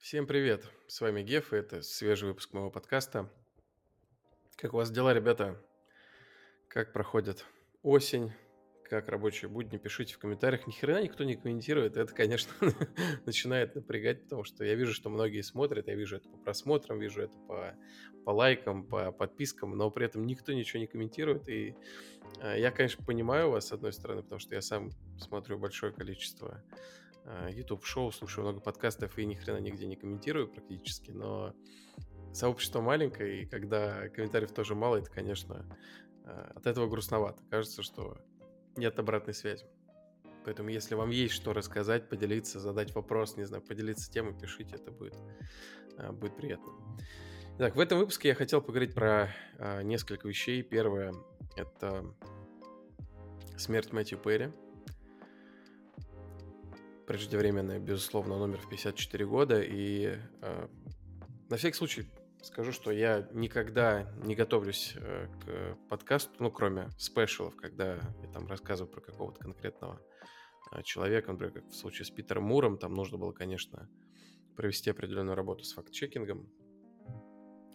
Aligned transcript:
Всем 0.00 0.26
привет! 0.26 0.64
С 0.86 1.02
вами 1.02 1.22
Геф, 1.22 1.52
и 1.52 1.56
это 1.56 1.82
свежий 1.82 2.26
выпуск 2.26 2.54
моего 2.54 2.70
подкаста. 2.70 3.30
Как 4.56 4.72
у 4.72 4.78
вас 4.78 4.90
дела, 4.90 5.12
ребята? 5.12 5.62
Как 6.68 6.94
проходит 6.94 7.44
осень? 7.82 8.32
Как 8.88 9.10
рабочие 9.10 9.50
будни? 9.50 9.76
Пишите 9.76 10.14
в 10.14 10.18
комментариях. 10.18 10.66
Ни 10.66 10.72
хрена 10.72 11.02
никто 11.02 11.22
не 11.22 11.36
комментирует. 11.36 11.98
Это, 11.98 12.14
конечно, 12.14 12.50
начинает 13.26 13.74
напрягать, 13.74 14.22
потому 14.22 14.42
что 14.42 14.64
я 14.64 14.74
вижу, 14.74 14.94
что 14.94 15.10
многие 15.10 15.42
смотрят, 15.42 15.86
я 15.86 15.94
вижу 15.94 16.16
это 16.16 16.30
по 16.30 16.38
просмотрам, 16.38 16.98
вижу 16.98 17.20
это 17.20 17.36
по, 17.46 17.76
по 18.24 18.30
лайкам, 18.30 18.84
по 18.84 19.12
подпискам, 19.12 19.76
но 19.76 19.90
при 19.90 20.06
этом 20.06 20.26
никто 20.26 20.54
ничего 20.54 20.80
не 20.80 20.86
комментирует. 20.86 21.46
И 21.46 21.76
э, 22.40 22.58
я, 22.58 22.70
конечно, 22.70 23.04
понимаю 23.04 23.50
вас, 23.50 23.68
с 23.68 23.72
одной 23.72 23.92
стороны, 23.92 24.22
потому 24.22 24.38
что 24.38 24.54
я 24.54 24.62
сам 24.62 24.92
смотрю 25.18 25.58
большое 25.58 25.92
количество 25.92 26.64
YouTube 27.50 27.84
шоу, 27.84 28.12
слушаю 28.12 28.44
много 28.44 28.60
подкастов 28.60 29.18
и 29.18 29.26
ни 29.26 29.34
хрена 29.34 29.58
нигде 29.58 29.86
не 29.86 29.96
комментирую 29.96 30.48
практически, 30.48 31.10
но 31.10 31.54
сообщество 32.32 32.80
маленькое, 32.80 33.42
и 33.42 33.46
когда 33.46 34.08
комментариев 34.08 34.52
тоже 34.52 34.74
мало, 34.74 34.96
это, 34.96 35.10
конечно, 35.10 35.66
а, 36.24 36.52
от 36.54 36.66
этого 36.66 36.88
грустновато. 36.88 37.42
Кажется, 37.50 37.82
что 37.82 38.18
нет 38.76 38.98
обратной 38.98 39.34
связи. 39.34 39.66
Поэтому, 40.44 40.70
если 40.70 40.94
вам 40.94 41.10
есть 41.10 41.34
что 41.34 41.52
рассказать, 41.52 42.08
поделиться, 42.08 42.60
задать 42.60 42.94
вопрос, 42.94 43.36
не 43.36 43.44
знаю, 43.44 43.62
поделиться 43.62 44.10
темой, 44.10 44.34
пишите, 44.38 44.76
это 44.76 44.90
будет, 44.90 45.16
а, 45.98 46.12
будет 46.12 46.36
приятно. 46.36 46.72
Итак, 47.56 47.76
в 47.76 47.80
этом 47.80 47.98
выпуске 47.98 48.28
я 48.28 48.34
хотел 48.34 48.62
поговорить 48.62 48.94
про 48.94 49.34
несколько 49.82 50.26
вещей. 50.26 50.62
Первое— 50.62 51.12
это 51.56 52.06
смерть 53.58 53.92
Мэтью 53.92 54.18
Перри— 54.18 54.50
преждевременная, 57.10 57.80
безусловно, 57.80 58.36
он 58.36 58.42
умер 58.42 58.58
в 58.58 58.68
54 58.68 59.26
года, 59.26 59.60
и 59.60 60.16
э, 60.42 60.68
на 61.48 61.56
всякий 61.56 61.76
случай 61.76 62.06
скажу, 62.40 62.70
что 62.70 62.92
я 62.92 63.28
никогда 63.32 64.08
не 64.22 64.36
готовлюсь 64.36 64.94
э, 64.94 65.26
к 65.26 65.88
подкасту, 65.88 66.30
ну, 66.38 66.52
кроме 66.52 66.88
спешалов, 66.98 67.56
когда 67.56 67.94
я 67.94 68.28
там 68.32 68.46
рассказываю 68.46 68.92
про 68.92 69.00
какого-то 69.00 69.40
конкретного 69.40 70.00
э, 70.70 70.84
человека, 70.84 71.32
например, 71.32 71.52
как 71.52 71.66
в 71.66 71.74
случае 71.74 72.06
с 72.06 72.10
Питером 72.10 72.44
Муром, 72.44 72.78
там 72.78 72.94
нужно 72.94 73.18
было, 73.18 73.32
конечно, 73.32 73.90
провести 74.54 74.88
определенную 74.90 75.34
работу 75.34 75.64
с 75.64 75.72
факт-чекингом, 75.72 76.48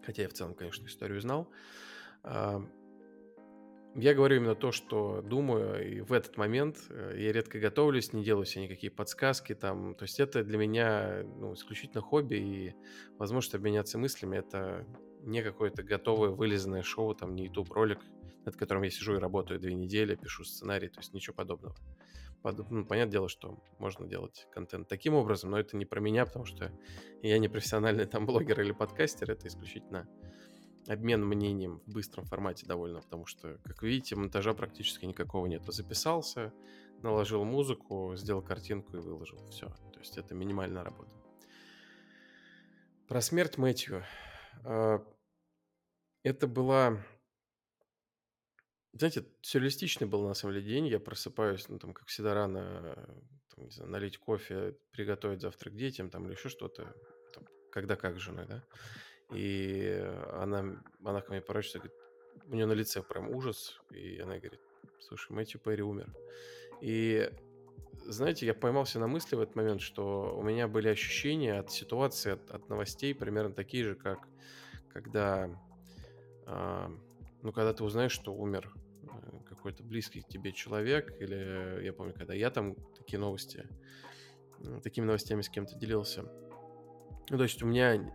хотя 0.06 0.22
я 0.22 0.30
в 0.30 0.34
целом, 0.34 0.54
конечно, 0.54 0.86
историю 0.86 1.20
знал. 1.20 1.52
Э, 2.24 2.62
я 3.96 4.14
говорю 4.14 4.38
именно 4.38 4.56
то, 4.56 4.74
что 4.74 5.22
думаю, 5.22 5.90
и 5.90 6.02
в 6.02 6.12
этот 6.12 6.36
момент 6.36 6.78
э, 6.90 7.16
я 7.18 7.32
редко 7.32 7.60
готовлюсь, 7.60 8.12
не 8.12 8.24
делаю 8.24 8.46
себе 8.46 8.66
никакие 8.66 8.92
подсказки 8.92 9.56
там. 9.56 9.96
То 9.96 10.04
есть 10.04 10.20
это 10.20 10.44
для 10.44 10.58
меня 10.58 11.24
ну, 11.38 11.54
исключительно 11.54 12.02
хобби 12.02 12.36
и 12.36 12.76
возможность 13.18 13.56
обменяться 13.56 13.98
мыслями. 13.98 14.38
Это 14.38 14.86
не 15.22 15.42
какое-то 15.42 15.82
готовое 15.82 16.30
вылизанное 16.30 16.84
шоу, 16.84 17.16
там 17.16 17.36
не 17.36 17.46
YouTube 17.46 17.72
ролик, 17.72 18.00
над 18.46 18.58
которым 18.58 18.84
я 18.84 18.90
сижу 18.90 19.16
и 19.16 19.20
работаю 19.20 19.62
две 19.62 19.74
недели, 19.74 20.16
пишу 20.16 20.44
сценарий, 20.44 20.90
то 20.90 21.00
есть 21.00 21.14
ничего 21.14 21.34
подобного. 21.34 21.76
Под, 22.42 22.70
ну, 22.70 22.86
понятное 22.86 23.14
дело, 23.14 23.30
что 23.30 23.58
можно 23.80 24.08
делать 24.08 24.46
контент 24.52 24.90
таким 24.90 25.16
образом, 25.16 25.52
но 25.52 25.60
это 25.60 25.78
не 25.78 25.86
про 25.86 26.02
меня, 26.02 26.26
потому 26.26 26.46
что 26.46 26.72
я 27.24 27.40
не 27.40 27.48
профессиональный 27.48 28.06
там 28.06 28.26
блогер 28.26 28.60
или 28.60 28.74
подкастер, 28.74 29.32
это 29.32 29.48
исключительно 29.48 30.08
обмен 30.88 31.26
мнением 31.26 31.82
в 31.86 31.94
быстром 31.94 32.26
формате 32.26 32.66
довольно, 32.66 33.02
потому 33.02 33.26
что, 33.26 33.58
как 33.64 33.84
видите, 33.84 34.16
монтажа 34.16 34.54
практически 34.54 35.06
никакого 35.06 35.46
нет. 35.48 35.64
Записался, 35.66 36.54
наложил 37.02 37.44
музыку, 37.44 38.14
сделал 38.16 38.42
картинку 38.42 38.98
и 38.98 39.00
выложил. 39.00 39.48
Все. 39.50 39.68
То 39.94 40.00
есть 40.00 40.18
это 40.18 40.36
минимальная 40.36 40.84
работа. 40.84 41.12
Про 43.08 43.22
смерть 43.22 43.58
Мэтью. 43.58 44.04
А, 44.64 45.06
это 46.24 46.48
была... 46.48 47.04
Знаете, 48.94 49.26
сюрреалистичный 49.42 50.08
был 50.08 50.28
на 50.28 50.34
самом 50.34 50.56
деле 50.56 50.68
день. 50.68 50.88
Я 50.88 51.00
просыпаюсь, 51.00 51.68
ну, 51.68 51.80
там, 51.80 51.94
как 51.94 52.08
всегда, 52.08 52.34
рано 52.34 52.96
там, 53.54 53.66
не 53.66 53.72
знаю, 53.72 53.92
налить 53.92 54.18
кофе, 54.18 54.78
приготовить 54.92 55.42
завтрак 55.42 55.76
детям 55.76 56.10
там, 56.10 56.26
или 56.26 56.34
еще 56.34 56.50
что-то. 56.50 56.96
Там, 57.34 57.46
когда 57.72 57.96
как 57.96 58.18
с 58.18 58.22
женой, 58.22 58.46
да? 58.48 58.64
И 59.36 60.02
она, 60.34 60.82
она 61.04 61.22
ко 61.22 61.32
мне 61.32 61.42
порочится, 61.42 61.80
говорит, 61.80 61.98
у 62.48 62.56
нее 62.56 62.66
на 62.66 62.74
лице 62.74 63.02
прям 63.02 63.30
ужас, 63.30 63.82
и 63.92 64.20
она 64.20 64.38
говорит, 64.38 64.62
слушай, 65.00 65.32
Мэтью 65.32 65.60
Перри 65.60 65.84
умер. 65.84 66.14
И 66.82 67.30
знаете, 68.06 68.46
я 68.46 68.54
поймался 68.54 69.00
на 69.00 69.08
мысли 69.08 69.36
в 69.36 69.42
этот 69.42 69.56
момент, 69.56 69.82
что 69.82 70.36
у 70.38 70.44
меня 70.44 70.68
были 70.68 70.88
ощущения 70.88 71.60
от 71.60 71.72
ситуации, 71.72 72.34
от, 72.34 72.52
от 72.52 72.70
новостей 72.70 73.16
примерно 73.16 73.54
такие 73.54 73.84
же, 73.84 73.96
как 73.96 74.28
когда, 74.94 75.50
э, 76.46 76.88
ну, 77.42 77.52
когда 77.52 77.74
ты 77.74 77.84
узнаешь, 77.84 78.14
что 78.14 78.34
умер 78.34 78.74
э, 79.04 79.08
какой-то 79.50 79.84
близкий 79.84 80.22
к 80.22 80.28
тебе 80.28 80.54
человек, 80.54 81.20
или 81.20 81.84
я 81.84 81.92
помню, 81.92 82.14
когда 82.14 82.34
я 82.34 82.50
там 82.50 82.76
такие 82.98 83.20
новости, 83.20 83.68
такими 84.84 85.06
новостями 85.06 85.42
с 85.42 85.50
кем-то 85.50 85.76
делился. 85.76 86.24
Ну, 87.30 87.38
то 87.38 87.44
есть 87.44 87.62
у 87.62 87.66
меня 87.66 88.10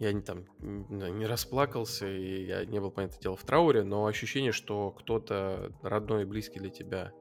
я 0.00 0.14
не, 0.14 0.22
там 0.22 0.46
не 0.58 1.26
расплакался, 1.26 2.08
и 2.08 2.46
я 2.46 2.64
не 2.64 2.80
был, 2.80 2.90
понятное 2.90 3.20
дело, 3.20 3.36
в 3.36 3.44
трауре, 3.44 3.84
но 3.84 4.06
ощущение, 4.06 4.50
что 4.50 4.92
кто-то 4.92 5.72
родной 5.82 6.22
и 6.22 6.24
близкий 6.24 6.58
для 6.58 6.70
тебя 6.70 7.12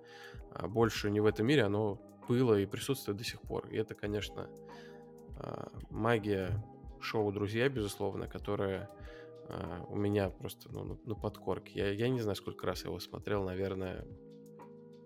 а, 0.52 0.66
больше 0.70 1.12
не 1.12 1.20
в 1.20 1.26
этом 1.26 1.46
мире, 1.46 1.64
оно 1.64 2.02
было 2.30 2.58
и 2.58 2.66
присутствует 2.66 3.18
до 3.18 3.26
сих 3.26 3.42
пор. 3.42 3.68
И 3.68 3.76
это, 3.76 3.96
конечно, 3.96 4.50
а, 5.36 5.70
магия 5.90 6.64
шоу 7.02 7.34
«Друзья», 7.34 7.68
безусловно, 7.68 8.28
которая 8.28 8.90
а, 9.50 9.84
у 9.90 9.98
меня 9.98 10.30
просто 10.30 10.72
ну, 10.72 10.98
на 11.04 11.16
подкорке. 11.16 11.80
Я, 11.80 11.92
я 11.92 12.08
не 12.08 12.22
знаю, 12.22 12.38
сколько 12.38 12.66
раз 12.66 12.84
я 12.84 12.92
его 12.92 13.00
смотрел, 13.02 13.44
наверное, 13.44 14.08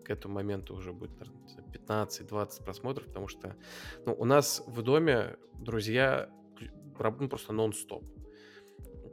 к 0.05 0.11
этому 0.11 0.35
моменту 0.35 0.75
уже 0.75 0.93
будет 0.93 1.09
15-20 1.87 2.63
просмотров, 2.63 3.07
потому 3.07 3.27
что 3.27 3.55
ну, 4.05 4.13
у 4.13 4.25
нас 4.25 4.61
в 4.67 4.83
доме 4.83 5.37
друзья 5.55 6.29
ну, 6.99 7.29
просто 7.29 7.53
нон-стоп. 7.53 8.03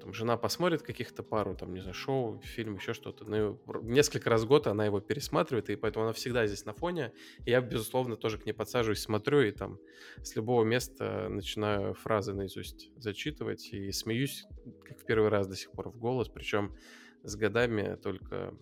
Там 0.00 0.14
жена 0.14 0.36
посмотрит 0.38 0.82
каких-то 0.82 1.22
пару, 1.22 1.54
там, 1.54 1.74
не 1.74 1.80
знаю, 1.80 1.94
шоу, 1.94 2.40
фильм, 2.42 2.76
еще 2.76 2.94
что-то. 2.94 3.24
Ну, 3.24 3.60
несколько 3.82 4.30
раз 4.30 4.42
в 4.42 4.48
год 4.48 4.66
она 4.66 4.86
его 4.86 5.00
пересматривает, 5.00 5.68
и 5.68 5.76
поэтому 5.76 6.04
она 6.04 6.12
всегда 6.14 6.46
здесь 6.46 6.64
на 6.64 6.72
фоне. 6.72 7.12
И 7.44 7.50
я, 7.50 7.60
безусловно, 7.60 8.16
тоже 8.16 8.38
к 8.38 8.46
ней 8.46 8.52
подсаживаюсь, 8.52 9.00
смотрю, 9.00 9.42
и 9.42 9.50
там 9.50 9.78
с 10.22 10.34
любого 10.36 10.64
места 10.64 11.28
начинаю 11.28 11.92
фразы 11.94 12.32
наизусть 12.32 12.90
зачитывать, 12.96 13.68
и 13.72 13.92
смеюсь, 13.92 14.46
как 14.84 14.98
в 14.98 15.04
первый 15.04 15.28
раз 15.28 15.46
до 15.46 15.56
сих 15.56 15.70
пор 15.72 15.90
в 15.90 15.98
голос, 15.98 16.28
причем 16.28 16.74
с 17.22 17.36
годами 17.36 17.96
только 18.02 18.54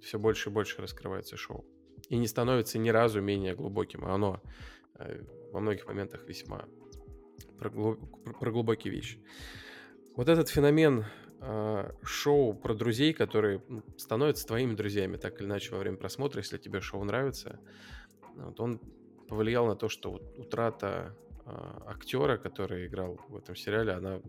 все 0.00 0.18
больше 0.18 0.50
и 0.50 0.52
больше 0.52 0.82
раскрывается 0.82 1.36
шоу. 1.36 1.64
И 2.08 2.16
не 2.16 2.26
становится 2.26 2.78
ни 2.78 2.90
разу 2.90 3.20
менее 3.20 3.54
глубоким, 3.54 4.04
а 4.04 4.14
оно 4.14 4.42
э, 4.96 5.22
во 5.52 5.60
многих 5.60 5.86
моментах 5.86 6.26
весьма 6.26 6.66
про, 7.58 7.70
глуб, 7.70 8.00
про 8.38 8.50
глубокие 8.50 8.92
вещи. 8.92 9.18
Вот 10.16 10.28
этот 10.28 10.48
феномен 10.48 11.04
э, 11.40 11.92
шоу 12.02 12.54
про 12.54 12.74
друзей, 12.74 13.12
которые 13.12 13.62
становятся 13.96 14.46
твоими 14.46 14.74
друзьями, 14.74 15.16
так 15.16 15.40
или 15.40 15.46
иначе, 15.46 15.72
во 15.72 15.78
время 15.78 15.96
просмотра, 15.96 16.40
если 16.40 16.58
тебе 16.58 16.80
шоу 16.80 17.04
нравится, 17.04 17.60
вот 18.34 18.60
он 18.60 18.80
повлиял 19.28 19.66
на 19.66 19.76
то, 19.76 19.88
что 19.88 20.20
утрата 20.36 21.16
э, 21.46 21.50
актера, 21.86 22.36
который 22.36 22.86
играл 22.86 23.18
в 23.28 23.36
этом 23.36 23.56
сериале, 23.56 23.92
она 23.92 24.20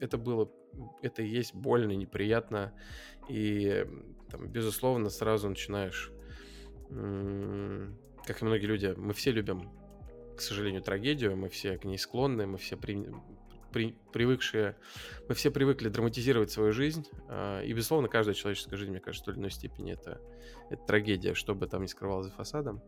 это 0.00 0.18
было, 0.18 0.50
это 1.02 1.22
и 1.22 1.28
есть 1.28 1.54
больно, 1.54 1.92
неприятно, 1.92 2.72
и 3.28 3.86
там, 4.30 4.48
безусловно, 4.48 5.10
сразу 5.10 5.48
начинаешь, 5.48 6.12
как 6.88 8.42
и 8.42 8.44
многие 8.44 8.66
люди, 8.66 8.94
мы 8.96 9.12
все 9.12 9.32
любим 9.32 9.70
к 10.42 10.44
сожалению, 10.44 10.82
трагедию, 10.82 11.36
мы 11.36 11.48
все 11.48 11.78
к 11.78 11.84
ней 11.84 11.96
склонны, 11.96 12.48
мы 12.48 12.58
все 12.58 12.76
при, 12.76 13.08
при, 13.72 13.94
привыкшие, 14.12 14.76
мы 15.28 15.36
все 15.36 15.52
привыкли 15.52 15.88
драматизировать 15.88 16.50
свою 16.50 16.72
жизнь, 16.72 17.06
э, 17.28 17.64
и, 17.64 17.72
безусловно, 17.72 18.08
каждая 18.08 18.34
человеческая 18.34 18.76
жизнь, 18.76 18.90
мне 18.90 18.98
кажется, 18.98 19.22
в 19.22 19.26
той 19.26 19.34
или 19.34 19.40
иной 19.40 19.50
степени 19.52 19.92
это, 19.92 20.20
это 20.68 20.84
трагедия, 20.84 21.34
что 21.34 21.54
бы 21.54 21.68
там 21.68 21.82
ни 21.82 21.86
скрывалось 21.86 22.26
за 22.26 22.32
фасадом. 22.32 22.82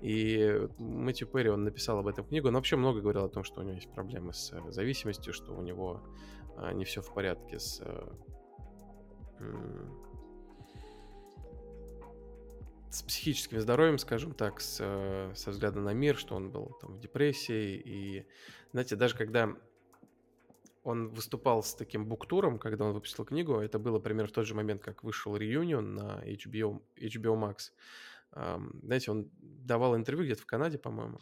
И 0.00 0.66
Мэтью 0.78 1.28
Перри, 1.28 1.50
он 1.50 1.64
написал 1.64 1.98
об 1.98 2.06
этом 2.06 2.24
книгу, 2.24 2.48
он 2.48 2.54
вообще 2.54 2.76
много 2.76 3.02
говорил 3.02 3.24
о 3.24 3.28
том, 3.28 3.44
что 3.44 3.60
у 3.60 3.64
него 3.64 3.74
есть 3.74 3.92
проблемы 3.92 4.32
с 4.32 4.50
э, 4.54 4.72
зависимостью, 4.72 5.34
что 5.34 5.52
у 5.52 5.60
него 5.60 6.02
э, 6.56 6.72
не 6.72 6.86
все 6.86 7.02
в 7.02 7.12
порядке 7.12 7.58
с 7.58 7.82
с 12.94 13.02
психическим 13.02 13.60
здоровьем, 13.60 13.98
скажем 13.98 14.34
так, 14.34 14.60
с, 14.60 14.78
э, 14.80 15.32
со 15.34 15.50
взгляда 15.50 15.80
на 15.80 15.92
мир, 15.92 16.16
что 16.16 16.36
он 16.36 16.50
был 16.50 16.76
там 16.80 16.94
в 16.94 17.00
депрессии. 17.00 17.82
И, 17.84 18.26
знаете, 18.70 18.94
даже 18.94 19.16
когда 19.16 19.48
он 20.84 21.08
выступал 21.08 21.64
с 21.64 21.74
таким 21.74 22.06
буктуром, 22.06 22.58
когда 22.58 22.84
он 22.84 22.92
выпустил 22.92 23.24
книгу, 23.24 23.56
это 23.56 23.80
было 23.80 23.98
примерно 23.98 24.28
в 24.28 24.32
тот 24.32 24.46
же 24.46 24.54
момент, 24.54 24.80
как 24.80 25.02
вышел 25.02 25.36
реюнион 25.36 25.94
на 25.94 26.22
HBO, 26.24 26.82
HBO 26.96 27.34
Max. 27.36 27.72
Знаете, 28.82 29.10
он 29.10 29.30
давал 29.40 29.96
интервью 29.96 30.24
где-то 30.24 30.42
в 30.42 30.46
Канаде, 30.46 30.78
по-моему, 30.78 31.20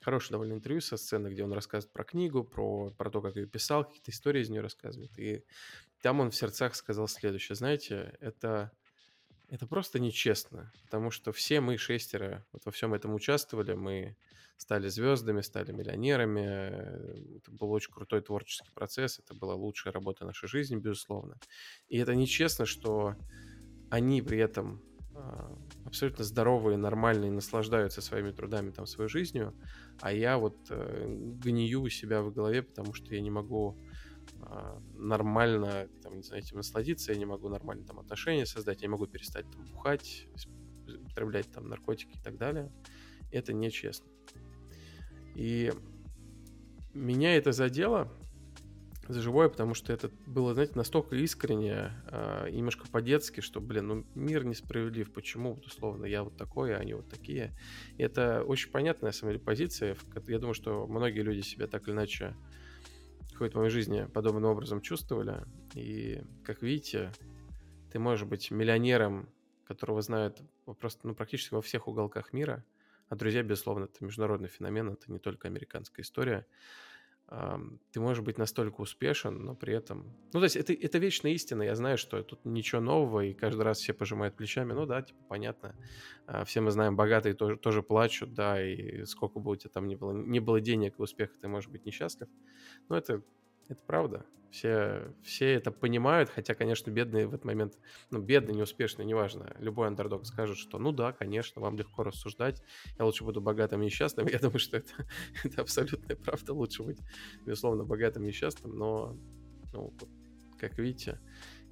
хорошее 0.00 0.32
довольно 0.32 0.54
интервью 0.54 0.80
со 0.80 0.96
сцены, 0.96 1.28
где 1.28 1.44
он 1.44 1.52
рассказывает 1.52 1.92
про 1.92 2.04
книгу, 2.04 2.42
про, 2.42 2.90
про 2.90 3.10
то, 3.10 3.20
как 3.20 3.36
ее 3.36 3.46
писал, 3.46 3.84
какие-то 3.84 4.10
истории 4.10 4.42
из 4.42 4.48
нее 4.48 4.60
рассказывает. 4.60 5.16
И 5.18 5.44
там 6.00 6.20
он 6.20 6.30
в 6.30 6.36
сердцах 6.36 6.74
сказал 6.74 7.06
следующее. 7.06 7.54
Знаете, 7.54 8.16
это, 8.20 8.72
это 9.48 9.66
просто 9.66 9.98
нечестно, 9.98 10.72
потому 10.82 11.10
что 11.10 11.32
все 11.32 11.60
мы 11.60 11.76
шестеро 11.76 12.44
вот 12.52 12.64
во 12.64 12.72
всем 12.72 12.94
этом 12.94 13.14
участвовали, 13.14 13.74
мы 13.74 14.16
стали 14.56 14.88
звездами, 14.88 15.42
стали 15.42 15.72
миллионерами. 15.72 17.36
Это 17.36 17.50
был 17.50 17.70
очень 17.70 17.92
крутой 17.92 18.22
творческий 18.22 18.70
процесс, 18.74 19.18
это 19.18 19.34
была 19.34 19.54
лучшая 19.54 19.92
работа 19.92 20.24
нашей 20.24 20.48
жизни, 20.48 20.76
безусловно. 20.76 21.38
И 21.88 21.98
это 21.98 22.14
нечестно, 22.14 22.66
что 22.66 23.14
они 23.90 24.22
при 24.22 24.38
этом 24.38 24.82
а, 25.14 25.56
абсолютно 25.84 26.24
здоровые, 26.24 26.76
нормальные, 26.76 27.30
наслаждаются 27.30 28.00
своими 28.00 28.32
трудами, 28.32 28.70
там, 28.70 28.86
своей 28.86 29.08
жизнью, 29.08 29.54
а 30.00 30.12
я 30.12 30.38
вот 30.38 30.56
э, 30.70 31.06
гнию 31.08 31.82
у 31.82 31.88
себя 31.88 32.22
в 32.22 32.32
голове, 32.32 32.62
потому 32.62 32.92
что 32.92 33.14
я 33.14 33.20
не 33.20 33.30
могу 33.30 33.78
э, 33.78 33.95
нормально, 34.94 35.88
там, 36.02 36.16
не 36.16 36.22
знаю, 36.22 36.42
этим 36.42 36.56
насладиться, 36.58 37.12
я 37.12 37.18
не 37.18 37.26
могу 37.26 37.48
нормально 37.48 37.84
там 37.86 37.98
отношения 37.98 38.46
создать, 38.46 38.82
я 38.82 38.88
не 38.88 38.92
могу 38.92 39.06
перестать 39.06 39.50
там 39.50 39.64
бухать, 39.64 40.26
употреблять 40.86 41.50
там 41.50 41.68
наркотики 41.68 42.16
и 42.16 42.22
так 42.22 42.36
далее. 42.36 42.72
Это 43.30 43.52
нечестно. 43.52 44.06
И 45.34 45.72
меня 46.94 47.36
это 47.36 47.52
задело, 47.52 48.10
за 49.08 49.20
живое, 49.20 49.48
потому 49.48 49.74
что 49.74 49.92
это 49.92 50.10
было, 50.26 50.54
знаете, 50.54 50.72
настолько 50.74 51.16
искренне, 51.16 51.92
э, 52.10 52.48
немножко 52.50 52.88
по-детски, 52.88 53.40
что, 53.40 53.60
блин, 53.60 53.86
ну 53.86 54.06
мир 54.14 54.44
несправедлив, 54.44 55.12
почему, 55.12 55.54
вот, 55.54 55.66
условно, 55.66 56.06
я 56.06 56.24
вот 56.24 56.36
такой, 56.36 56.74
а 56.74 56.78
они 56.78 56.94
вот 56.94 57.08
такие. 57.08 57.56
И 57.98 58.02
это 58.02 58.42
очень 58.42 58.70
понятная, 58.70 59.12
на 59.22 59.38
позиция. 59.38 59.96
Я 60.26 60.38
думаю, 60.38 60.54
что 60.54 60.86
многие 60.86 61.20
люди 61.20 61.40
себя 61.40 61.66
так 61.66 61.86
или 61.86 61.94
иначе 61.94 62.34
какой-то 63.36 63.58
моей 63.58 63.70
жизни 63.70 64.08
подобным 64.14 64.46
образом 64.46 64.80
чувствовали. 64.80 65.44
И, 65.74 66.22
как 66.42 66.62
видите, 66.62 67.12
ты 67.92 67.98
можешь 67.98 68.26
быть 68.26 68.50
миллионером, 68.50 69.28
которого 69.66 70.00
знают 70.00 70.40
просто, 70.80 71.06
ну, 71.06 71.14
практически 71.14 71.52
во 71.52 71.60
всех 71.60 71.86
уголках 71.86 72.32
мира, 72.32 72.64
а 73.10 73.14
друзья, 73.14 73.42
безусловно, 73.42 73.84
это 73.84 74.02
международный 74.02 74.48
феномен, 74.48 74.88
это 74.88 75.12
не 75.12 75.18
только 75.18 75.48
американская 75.48 76.02
история 76.02 76.46
ты 77.28 78.00
можешь 78.00 78.22
быть 78.22 78.38
настолько 78.38 78.80
успешен, 78.80 79.44
но 79.44 79.54
при 79.54 79.74
этом... 79.74 80.14
Ну, 80.32 80.38
то 80.40 80.44
есть 80.44 80.54
это, 80.56 80.72
это 80.72 80.98
вечная 80.98 81.32
истина. 81.32 81.62
Я 81.62 81.74
знаю, 81.74 81.98
что 81.98 82.22
тут 82.22 82.44
ничего 82.44 82.80
нового, 82.80 83.24
и 83.24 83.34
каждый 83.34 83.62
раз 83.62 83.78
все 83.78 83.92
пожимают 83.92 84.36
плечами. 84.36 84.72
Ну 84.72 84.86
да, 84.86 85.02
типа, 85.02 85.18
понятно. 85.28 85.74
А, 86.26 86.44
все 86.44 86.60
мы 86.60 86.70
знаем, 86.70 86.94
богатые 86.94 87.34
тоже, 87.34 87.56
тоже 87.56 87.82
плачут, 87.82 88.32
да, 88.32 88.62
и 88.62 89.04
сколько 89.06 89.40
бы 89.40 89.50
у 89.50 89.56
тебя 89.56 89.70
там 89.70 89.88
ни 89.88 89.96
было, 89.96 90.12
не 90.12 90.38
было 90.38 90.60
денег 90.60 90.94
и 90.98 91.02
успеха, 91.02 91.34
ты 91.40 91.48
можешь 91.48 91.68
быть 91.68 91.84
несчастлив. 91.84 92.28
Но 92.88 92.96
это 92.96 93.22
это 93.68 93.80
правда. 93.86 94.24
Все, 94.50 95.12
все 95.22 95.52
это 95.54 95.70
понимают, 95.70 96.30
хотя, 96.30 96.54
конечно, 96.54 96.90
бедные 96.90 97.26
в 97.26 97.34
этот 97.34 97.44
момент, 97.44 97.78
ну, 98.10 98.20
бедные, 98.20 98.56
неуспешные, 98.56 99.04
неважно. 99.04 99.54
Любой 99.58 99.88
андердог 99.88 100.24
скажет, 100.24 100.56
что 100.56 100.78
ну 100.78 100.92
да, 100.92 101.12
конечно, 101.12 101.60
вам 101.60 101.76
легко 101.76 102.04
рассуждать, 102.04 102.62
я 102.98 103.04
лучше 103.04 103.24
буду 103.24 103.40
богатым 103.40 103.82
и 103.82 103.86
несчастным. 103.86 104.26
Я 104.32 104.38
думаю, 104.38 104.58
что 104.58 104.78
это, 104.78 104.92
это 105.44 105.60
абсолютная 105.60 106.16
правда, 106.16 106.54
лучше 106.54 106.84
быть, 106.84 106.98
безусловно, 107.44 107.84
богатым 107.84 108.24
и 108.24 108.28
несчастным, 108.28 108.76
но, 108.78 109.18
ну, 109.74 109.92
как 110.58 110.78
видите, 110.78 111.20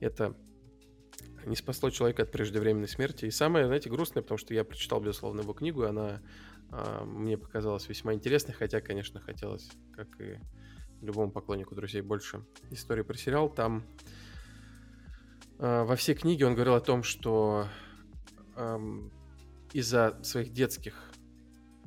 это 0.01 0.37
не 1.47 1.57
спасло 1.57 1.91
человека 1.91 2.25
от 2.25 2.33
преждевременной 2.33 2.89
смерти. 2.89 3.27
И 3.27 3.31
самое, 3.31 3.67
знаете, 3.67 3.89
грустное, 3.89 4.23
потому 4.23 4.39
что 4.39 4.53
я 4.53 4.65
прочитал, 4.65 5.01
безусловно, 5.01 5.41
его 5.41 5.53
книгу, 5.53 5.85
и 5.85 5.89
она 5.89 6.21
а, 6.71 7.05
мне 7.05 7.39
показалась 7.39 7.89
весьма 7.89 8.15
интересной, 8.15 8.55
хотя, 8.55 8.81
конечно, 8.81 9.21
хотелось, 9.21 9.71
как 9.95 10.21
и 10.21 10.39
любому 11.05 11.31
поклоннику 11.31 11.75
друзей 11.75 12.03
больше 12.03 12.45
истории 12.71 13.03
про 13.03 13.17
сериал. 13.17 13.49
Там 13.49 13.85
э, 15.59 15.85
во 15.85 15.97
всей 15.97 16.15
книге 16.15 16.47
он 16.47 16.55
говорил 16.55 16.75
о 16.75 16.81
том, 16.81 17.03
что 17.03 17.67
э, 18.57 18.79
из-за 19.73 20.19
своих 20.23 20.53
детских 20.53 20.95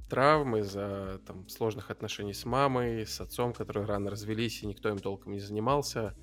травм, 0.09 0.57
из-за 0.57 1.21
там, 1.25 1.47
сложных 1.49 1.91
отношений 1.91 2.33
с 2.33 2.45
мамой, 2.45 3.05
с 3.05 3.19
отцом, 3.19 3.53
которые 3.53 3.85
рано 3.85 4.09
развелись, 4.09 4.63
и 4.63 4.67
никто 4.67 4.89
им 4.89 4.99
толком 4.99 5.33
не 5.33 5.39
занимался, 5.39 6.15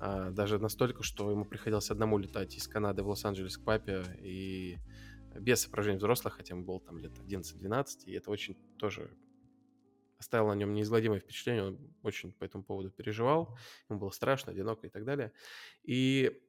э, 0.00 0.30
даже 0.30 0.58
настолько, 0.58 1.02
что 1.02 1.30
ему 1.30 1.44
приходилось 1.44 1.90
одному 1.90 2.18
летать 2.18 2.54
из 2.56 2.68
Канады 2.68 3.02
в 3.02 3.08
Лос-Анджелес 3.08 3.58
к 3.58 3.64
папе, 3.64 4.04
и 4.20 4.78
без 5.34 5.62
сопровождения 5.62 5.98
взрослых, 5.98 6.34
хотя 6.34 6.54
ему 6.54 6.64
было 6.64 6.80
там 6.80 6.98
лет 6.98 7.12
11-12, 7.18 8.04
и 8.06 8.12
это 8.12 8.30
очень 8.30 8.56
тоже 8.76 9.10
оставил 10.22 10.48
на 10.48 10.54
нем 10.54 10.72
неизгладимое 10.72 11.18
впечатление, 11.18 11.64
он 11.64 11.78
очень 12.02 12.32
по 12.32 12.44
этому 12.44 12.64
поводу 12.64 12.90
переживал, 12.90 13.58
ему 13.88 13.98
было 13.98 14.10
страшно, 14.10 14.52
одиноко 14.52 14.86
и 14.86 14.90
так 14.90 15.04
далее. 15.04 15.32
И 15.82 16.40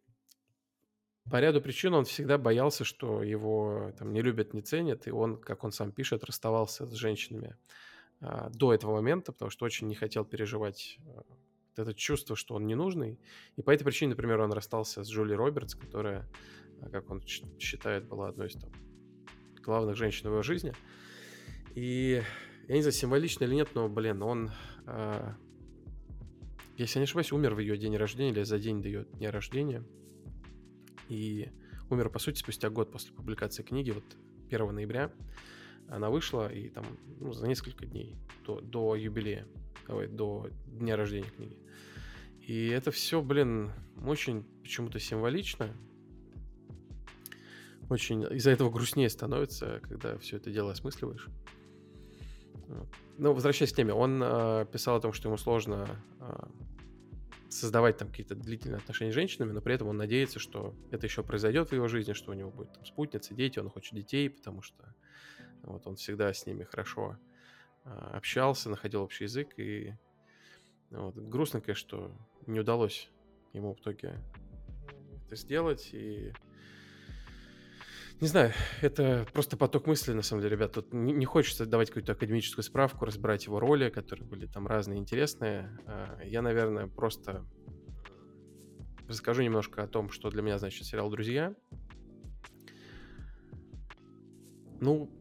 по 1.29 1.39
ряду 1.39 1.59
причин 1.61 1.93
он 1.93 2.05
всегда 2.05 2.37
боялся, 2.37 2.83
что 2.83 3.23
его 3.23 3.91
там 3.97 4.13
не 4.13 4.21
любят, 4.21 4.53
не 4.53 4.61
ценят, 4.61 5.07
и 5.07 5.11
он, 5.11 5.37
как 5.37 5.63
он 5.63 5.71
сам 5.71 5.91
пишет, 5.91 6.23
расставался 6.23 6.85
с 6.85 6.93
женщинами 6.93 7.57
а, 8.21 8.49
до 8.49 8.73
этого 8.73 8.93
момента, 8.93 9.31
потому 9.31 9.49
что 9.49 9.65
очень 9.65 9.87
не 9.87 9.95
хотел 9.95 10.23
переживать 10.23 10.99
а, 11.07 11.23
это 11.75 11.93
чувство, 11.93 12.35
что 12.35 12.55
он 12.55 12.67
ненужный. 12.67 13.19
И 13.55 13.61
по 13.63 13.71
этой 13.71 13.83
причине, 13.85 14.09
например, 14.09 14.41
он 14.41 14.53
расстался 14.53 15.03
с 15.03 15.09
Джули 15.09 15.33
Робертс, 15.33 15.73
которая, 15.73 16.29
а, 16.81 16.89
как 16.89 17.09
он 17.09 17.21
считает, 17.25 18.05
была 18.05 18.29
одной 18.29 18.47
из 18.47 18.53
там, 18.53 18.71
главных 19.63 19.95
женщин 19.95 20.29
в 20.29 20.33
его 20.33 20.43
жизни. 20.43 20.73
И 21.73 22.21
я 22.67 22.75
не 22.75 22.81
знаю, 22.81 22.93
символично 22.93 23.43
или 23.43 23.55
нет, 23.55 23.69
но, 23.73 23.89
блин, 23.89 24.21
он, 24.21 24.51
э, 24.87 25.33
если 26.77 26.99
не 26.99 27.03
ошибаюсь, 27.03 27.31
умер 27.31 27.55
в 27.55 27.59
ее 27.59 27.77
день 27.77 27.95
рождения 27.97 28.31
или 28.31 28.43
за 28.43 28.57
день 28.57 28.81
до 28.81 28.87
ее 28.87 29.05
дня 29.13 29.31
рождения. 29.31 29.83
И 31.09 31.49
умер, 31.89 32.09
по 32.09 32.19
сути, 32.19 32.39
спустя 32.39 32.69
год 32.69 32.91
после 32.91 33.13
публикации 33.13 33.63
книги, 33.63 33.91
вот 33.91 34.03
1 34.49 34.73
ноября. 34.73 35.11
Она 35.89 36.09
вышла, 36.09 36.51
и 36.51 36.69
там 36.69 36.85
ну, 37.19 37.33
за 37.33 37.47
несколько 37.47 37.85
дней 37.85 38.15
до, 38.45 38.61
до 38.61 38.95
юбилея, 38.95 39.45
ой, 39.89 40.07
до 40.07 40.49
дня 40.67 40.95
рождения 40.95 41.29
книги. 41.29 41.57
И 42.39 42.67
это 42.67 42.91
все, 42.91 43.21
блин, 43.21 43.71
очень 44.05 44.43
почему-то 44.63 44.99
символично. 44.99 45.75
Очень 47.89 48.23
из-за 48.35 48.51
этого 48.51 48.69
грустнее 48.69 49.09
становится, 49.09 49.81
когда 49.83 50.17
все 50.17 50.37
это 50.37 50.49
дело 50.49 50.71
осмысливаешь. 50.71 51.27
Ну, 53.17 53.33
возвращаясь 53.33 53.71
к 53.71 53.75
теме, 53.75 53.93
он 53.93 54.21
э, 54.23 54.65
писал 54.71 54.97
о 54.97 54.99
том, 54.99 55.13
что 55.13 55.29
ему 55.29 55.37
сложно 55.37 55.87
э, 56.19 56.45
создавать 57.49 57.97
там 57.97 58.09
какие-то 58.09 58.35
длительные 58.35 58.77
отношения 58.77 59.11
с 59.11 59.15
женщинами, 59.15 59.51
но 59.51 59.61
при 59.61 59.75
этом 59.75 59.87
он 59.87 59.97
надеется, 59.97 60.39
что 60.39 60.73
это 60.91 61.05
еще 61.05 61.23
произойдет 61.23 61.69
в 61.69 61.73
его 61.73 61.87
жизни, 61.87 62.13
что 62.13 62.31
у 62.31 62.33
него 62.33 62.49
будет 62.49 62.73
там, 62.73 62.85
спутница, 62.85 63.33
дети, 63.33 63.59
он 63.59 63.69
хочет 63.69 63.95
детей, 63.95 64.29
потому 64.29 64.61
что 64.61 64.95
вот 65.61 65.85
он 65.87 65.95
всегда 65.95 66.33
с 66.33 66.45
ними 66.45 66.63
хорошо 66.63 67.17
э, 67.85 67.89
общался, 68.13 68.69
находил 68.69 69.03
общий 69.03 69.25
язык, 69.25 69.53
и 69.57 69.93
вот, 70.89 71.15
грустно, 71.15 71.61
конечно, 71.61 71.87
что 71.87 72.11
не 72.47 72.59
удалось 72.59 73.09
ему 73.53 73.73
в 73.73 73.79
итоге 73.79 74.19
это 75.25 75.35
сделать, 75.35 75.89
и 75.93 76.33
не 78.23 78.29
знаю, 78.29 78.53
это 78.79 79.27
просто 79.33 79.57
поток 79.57 79.85
мысли, 79.85 80.13
на 80.13 80.21
самом 80.21 80.43
деле, 80.43 80.55
ребят. 80.55 80.71
Тут 80.71 80.93
не, 80.93 81.25
хочется 81.25 81.65
давать 81.65 81.89
какую-то 81.89 82.13
академическую 82.13 82.63
справку, 82.63 83.03
разбирать 83.03 83.47
его 83.47 83.59
роли, 83.59 83.89
которые 83.89 84.25
были 84.25 84.45
там 84.45 84.65
разные, 84.65 84.97
интересные. 84.97 85.77
А, 85.87 86.17
я, 86.23 86.41
наверное, 86.41 86.87
просто 86.87 87.45
расскажу 89.09 89.41
немножко 89.41 89.83
о 89.83 89.87
том, 89.87 90.09
что 90.09 90.29
для 90.29 90.41
меня 90.41 90.57
значит 90.57 90.85
сериал 90.85 91.09
«Друзья». 91.09 91.53
Ну, 94.79 95.11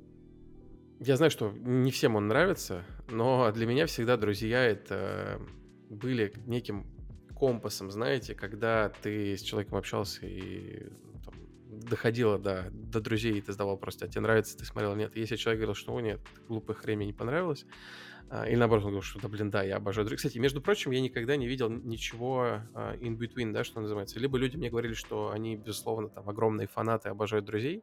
я 1.00 1.16
знаю, 1.16 1.32
что 1.32 1.50
не 1.50 1.90
всем 1.90 2.14
он 2.14 2.28
нравится, 2.28 2.84
но 3.10 3.50
для 3.50 3.66
меня 3.66 3.86
всегда 3.86 4.16
«Друзья»— 4.16 4.62
это 4.64 5.42
были 5.90 6.32
неким 6.46 6.86
компасом, 7.34 7.90
знаете, 7.90 8.36
когда 8.36 8.90
ты 9.02 9.36
с 9.36 9.42
человеком 9.42 9.78
общался 9.78 10.24
и 10.24 10.86
доходило 11.72 12.38
до, 12.38 12.68
до 12.72 13.00
друзей, 13.00 13.38
и 13.38 13.40
ты 13.40 13.52
задавал 13.52 13.76
просто, 13.76 14.04
а 14.04 14.08
тебе 14.08 14.20
нравится, 14.20 14.56
ты 14.56 14.64
смотрел, 14.64 14.94
нет. 14.94 15.16
Если 15.16 15.36
человек 15.36 15.60
говорил, 15.60 15.74
что, 15.74 15.94
о, 15.94 16.00
нет, 16.00 16.20
глупое 16.48 16.78
хрень 16.78 16.96
мне 16.98 17.06
не 17.06 17.12
понравилось, 17.12 17.64
а, 18.30 18.46
или 18.46 18.56
наоборот, 18.56 18.84
он 18.84 18.90
говорил, 18.90 19.02
что, 19.02 19.20
да, 19.20 19.28
блин, 19.28 19.50
да, 19.50 19.62
я 19.62 19.76
обожаю 19.76 20.06
друзей. 20.06 20.16
Кстати, 20.16 20.38
между 20.38 20.60
прочим, 20.60 20.90
я 20.90 21.00
никогда 21.00 21.36
не 21.36 21.46
видел 21.46 21.68
ничего 21.70 22.62
uh, 22.74 22.98
in 22.98 23.16
between, 23.16 23.52
да, 23.52 23.64
что 23.64 23.80
называется. 23.80 24.18
Либо 24.18 24.38
люди 24.38 24.56
мне 24.56 24.70
говорили, 24.70 24.94
что 24.94 25.30
они, 25.30 25.56
безусловно, 25.56 26.08
там, 26.08 26.28
огромные 26.28 26.66
фанаты, 26.66 27.08
обожают 27.08 27.44
друзей, 27.44 27.82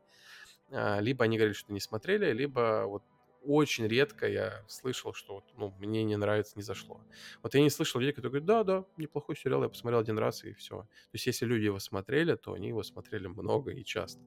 uh, 0.72 1.02
либо 1.02 1.26
они 1.26 1.38
говорили, 1.38 1.56
что 1.56 1.74
не 1.74 1.80
смотрели, 1.80 2.32
либо 2.32 2.86
вот 2.88 3.04
очень 3.44 3.88
редко 3.88 4.28
я 4.28 4.64
слышал, 4.68 5.14
что 5.14 5.36
вот, 5.36 5.46
ну, 5.58 5.74
мне 5.80 6.04
не 6.04 6.18
нравится, 6.18 6.54
не 6.56 6.64
зашло. 6.64 7.02
Вот 7.42 7.56
я 7.56 7.62
не 7.62 7.70
слышал 7.70 8.00
людей, 8.00 8.14
которые 8.14 8.42
говорят, 8.42 8.66
да, 8.68 8.82
да, 8.82 8.86
неплохой 8.98 9.36
сериал, 9.36 9.64
я 9.64 9.70
посмотрел 9.70 10.00
один 10.00 10.18
раз 10.18 10.44
и 10.44 10.54
все. 10.54 10.82
То 10.82 11.14
есть 11.14 11.26
если 11.26 11.46
люди 11.46 11.66
его 11.66 11.80
смотрели, 11.80 12.36
то 12.36 12.54
они 12.54 12.70
его 12.70 12.84
смотрели 12.84 13.28
много 13.28 13.72
и 13.72 13.84
часто. 13.84 14.22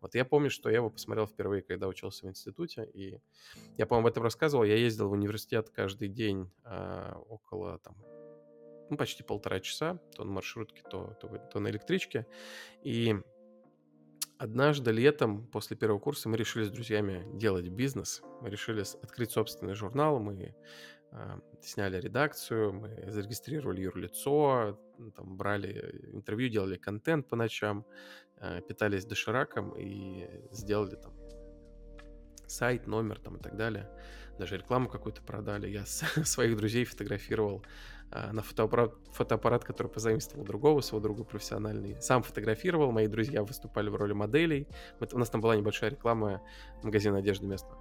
Вот 0.00 0.14
я 0.14 0.24
помню, 0.24 0.50
что 0.50 0.70
я 0.70 0.76
его 0.76 0.90
посмотрел 0.90 1.26
впервые, 1.26 1.62
когда 1.62 1.88
учился 1.88 2.26
в 2.26 2.30
институте, 2.30 2.88
и 2.92 3.18
я, 3.76 3.86
по-моему, 3.86 4.08
об 4.08 4.12
этом 4.12 4.22
рассказывал. 4.22 4.64
Я 4.64 4.76
ездил 4.76 5.08
в 5.08 5.12
университет 5.12 5.70
каждый 5.70 6.08
день 6.08 6.50
а, 6.64 7.18
около 7.28 7.78
там 7.78 7.96
ну, 8.90 8.96
почти 8.96 9.22
полтора 9.22 9.60
часа, 9.60 9.98
то 10.14 10.24
на 10.24 10.32
маршрутке, 10.32 10.82
то, 10.82 11.16
то, 11.20 11.28
то 11.28 11.60
на 11.60 11.68
электричке. 11.68 12.26
И 12.82 13.14
однажды 14.40 14.90
летом, 14.90 15.46
после 15.46 15.76
первого 15.76 15.98
курса, 15.98 16.28
мы 16.28 16.36
решили 16.38 16.64
с 16.64 16.70
друзьями 16.70 17.26
делать 17.34 17.68
бизнес. 17.68 18.22
Мы 18.40 18.48
решили 18.48 18.80
открыть 19.02 19.30
собственный 19.32 19.74
журнал, 19.74 20.18
мы 20.18 20.54
э, 21.12 21.38
сняли 21.60 22.00
редакцию, 22.00 22.72
мы 22.72 23.10
зарегистрировали 23.10 23.82
юрлицо, 23.82 24.80
там, 25.14 25.36
брали 25.36 26.10
интервью, 26.14 26.48
делали 26.48 26.76
контент 26.76 27.28
по 27.28 27.36
ночам, 27.36 27.84
э, 28.36 28.62
питались 28.66 29.04
дошираком 29.04 29.74
и 29.76 30.26
сделали 30.50 30.96
там 30.96 31.12
сайт, 32.50 32.86
номер 32.86 33.18
там 33.18 33.36
и 33.36 33.40
так 33.40 33.56
далее. 33.56 33.88
Даже 34.38 34.56
рекламу 34.56 34.88
какую-то 34.88 35.22
продали. 35.22 35.68
Я 35.68 35.84
своих 35.86 36.56
друзей 36.56 36.84
фотографировал 36.84 37.62
а, 38.10 38.32
на 38.32 38.42
фотоаппарат, 38.42 38.94
фотоаппарат, 39.12 39.64
который 39.64 39.88
позаимствовал 39.88 40.44
другого 40.44 40.80
своего 40.80 41.02
друга 41.02 41.24
профессиональный. 41.24 42.00
Сам 42.00 42.22
фотографировал, 42.22 42.90
мои 42.90 43.06
друзья 43.06 43.42
выступали 43.42 43.88
в 43.88 43.94
роли 43.94 44.12
моделей. 44.12 44.66
У 45.12 45.18
нас 45.18 45.30
там 45.30 45.40
была 45.40 45.56
небольшая 45.56 45.90
реклама 45.90 46.42
магазина 46.82 47.18
одежды 47.18 47.46
местного. 47.46 47.78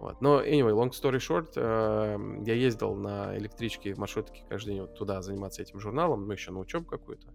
Вот. 0.00 0.20
Но, 0.20 0.40
anyway, 0.40 0.72
long 0.72 0.90
story 0.90 1.18
short, 1.18 1.52
э, 1.56 2.44
я 2.44 2.54
ездил 2.54 2.94
на 2.94 3.36
электричке 3.36 3.96
маршрутке 3.96 4.44
каждый 4.48 4.74
день 4.74 4.80
вот 4.82 4.94
туда 4.94 5.22
заниматься 5.22 5.60
этим 5.60 5.80
журналом, 5.80 6.26
ну, 6.26 6.32
еще 6.32 6.52
на 6.52 6.60
учебу 6.60 6.86
какую-то. 6.86 7.26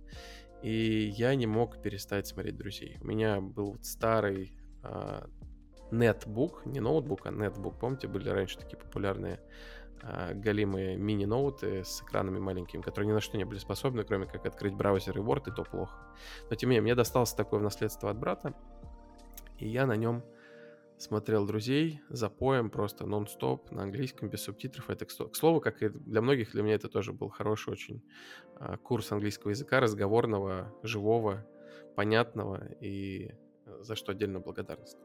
И 0.61 1.11
я 1.17 1.35
не 1.35 1.45
мог 1.45 1.81
перестать 1.81 2.25
смотреть 2.25 2.55
друзей. 2.55 2.97
У 3.01 3.07
меня 3.07 3.41
был 3.41 3.73
вот 3.73 3.85
старый 3.85 4.57
э, 4.83 5.25
нетбук, 5.93 6.65
не 6.65 6.79
ноутбук, 6.79 7.25
а 7.25 7.31
нетбук. 7.31 7.79
Помните, 7.79 8.07
были 8.07 8.29
раньше 8.29 8.57
такие 8.57 8.77
популярные 8.77 9.39
а, 10.01 10.33
галимые 10.33 10.97
мини-ноуты 10.97 11.83
с 11.85 12.01
экранами 12.01 12.39
маленькими, 12.39 12.81
которые 12.81 13.09
ни 13.09 13.13
на 13.13 13.21
что 13.21 13.37
не 13.37 13.45
были 13.45 13.59
способны, 13.59 14.03
кроме 14.03 14.25
как 14.25 14.45
открыть 14.45 14.73
браузер 14.73 15.17
и 15.17 15.21
Word, 15.21 15.51
и 15.51 15.55
то 15.55 15.63
плохо. 15.63 15.95
Но 16.49 16.55
тем 16.55 16.69
не 16.69 16.75
менее, 16.75 16.81
мне 16.81 16.95
достался 16.95 17.37
такое 17.37 17.59
в 17.59 17.63
наследство 17.63 18.09
от 18.09 18.17
брата, 18.17 18.53
и 19.59 19.67
я 19.67 19.85
на 19.85 19.95
нем 19.95 20.23
смотрел 20.97 21.45
«Друзей» 21.45 22.01
за 22.09 22.29
поем 22.29 22.69
просто 22.69 23.05
нон-стоп 23.05 23.71
на 23.71 23.83
английском, 23.83 24.29
без 24.29 24.41
субтитров. 24.43 24.89
Это, 24.89 25.05
к 25.05 25.35
слову, 25.35 25.61
как 25.61 25.81
и 25.81 25.89
для 25.89 26.21
многих, 26.21 26.51
для 26.51 26.63
меня 26.63 26.75
это 26.75 26.89
тоже 26.89 27.13
был 27.13 27.29
хороший 27.29 27.71
очень 27.71 28.03
а, 28.55 28.77
курс 28.77 29.11
английского 29.11 29.51
языка, 29.51 29.79
разговорного, 29.79 30.73
живого, 30.83 31.45
понятного, 31.95 32.65
и 32.81 33.35
за 33.81 33.95
что 33.95 34.11
отдельно 34.11 34.39
благодарность. 34.39 34.97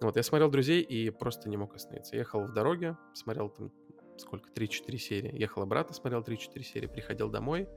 Вот, 0.00 0.16
я 0.16 0.22
смотрел 0.22 0.50
«Друзей» 0.50 0.82
и 0.82 1.10
просто 1.10 1.48
не 1.48 1.56
мог 1.56 1.74
остановиться. 1.74 2.16
ехал 2.16 2.44
в 2.44 2.52
дороге, 2.52 2.96
смотрел 3.14 3.48
там 3.48 3.72
сколько, 4.20 4.50
3-4 4.50 4.96
серии. 4.98 5.38
Ехал 5.38 5.62
обратно, 5.62 5.94
смотрел 5.94 6.22
3-4 6.22 6.62
серии, 6.62 6.86
приходил 6.86 7.28
домой, 7.30 7.68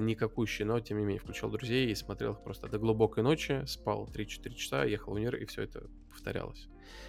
никакущий, 0.00 0.64
но 0.64 0.80
тем 0.80 0.98
не 0.98 1.04
менее 1.04 1.20
включал 1.20 1.50
друзей 1.50 1.90
и 1.90 1.94
смотрел 1.94 2.32
их 2.32 2.42
просто 2.42 2.68
до 2.68 2.78
глубокой 2.78 3.22
ночи, 3.22 3.62
спал 3.66 4.08
3-4 4.12 4.54
часа, 4.54 4.84
ехал 4.84 5.12
в 5.12 5.16
универ, 5.16 5.36
и 5.36 5.46
все 5.46 5.62
это 5.62 5.86
повторялось. 6.10 6.68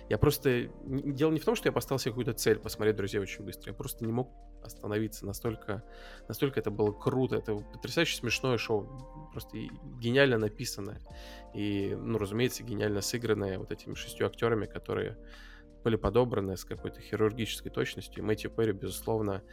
Я 0.10 0.18
просто... 0.18 0.70
Дело 0.86 1.32
не 1.32 1.40
в 1.40 1.46
том, 1.46 1.56
что 1.56 1.68
я 1.68 1.72
поставил 1.72 2.00
себе 2.00 2.12
какую-то 2.12 2.34
цель 2.34 2.60
посмотреть 2.60 2.96
друзей 2.96 3.20
очень 3.20 3.44
быстро, 3.44 3.72
я 3.72 3.78
просто 3.78 4.06
не 4.06 4.12
мог 4.12 4.32
остановиться. 4.64 5.26
Настолько, 5.26 5.84
настолько 6.28 6.60
это 6.60 6.72
было 6.72 6.92
круто, 6.92 7.36
это 7.36 7.56
потрясающе 7.56 8.18
смешное 8.18 8.58
шоу, 8.58 9.30
просто 9.32 9.58
гениально 10.00 10.38
написанное. 10.38 11.02
И, 11.54 11.96
ну, 11.96 12.18
разумеется, 12.18 12.64
гениально 12.64 13.02
сыгранное 13.02 13.58
вот 13.58 13.72
этими 13.72 13.94
шестью 13.94 14.28
актерами, 14.28 14.66
которые 14.66 15.18
были 15.84 15.96
подобраны 15.96 16.58
с 16.58 16.66
какой-то 16.66 17.02
хирургической 17.02 17.72
точностью. 17.72 18.24
Мэтью 18.24 18.52
Перри, 18.52 18.74
безусловно, 18.74 19.44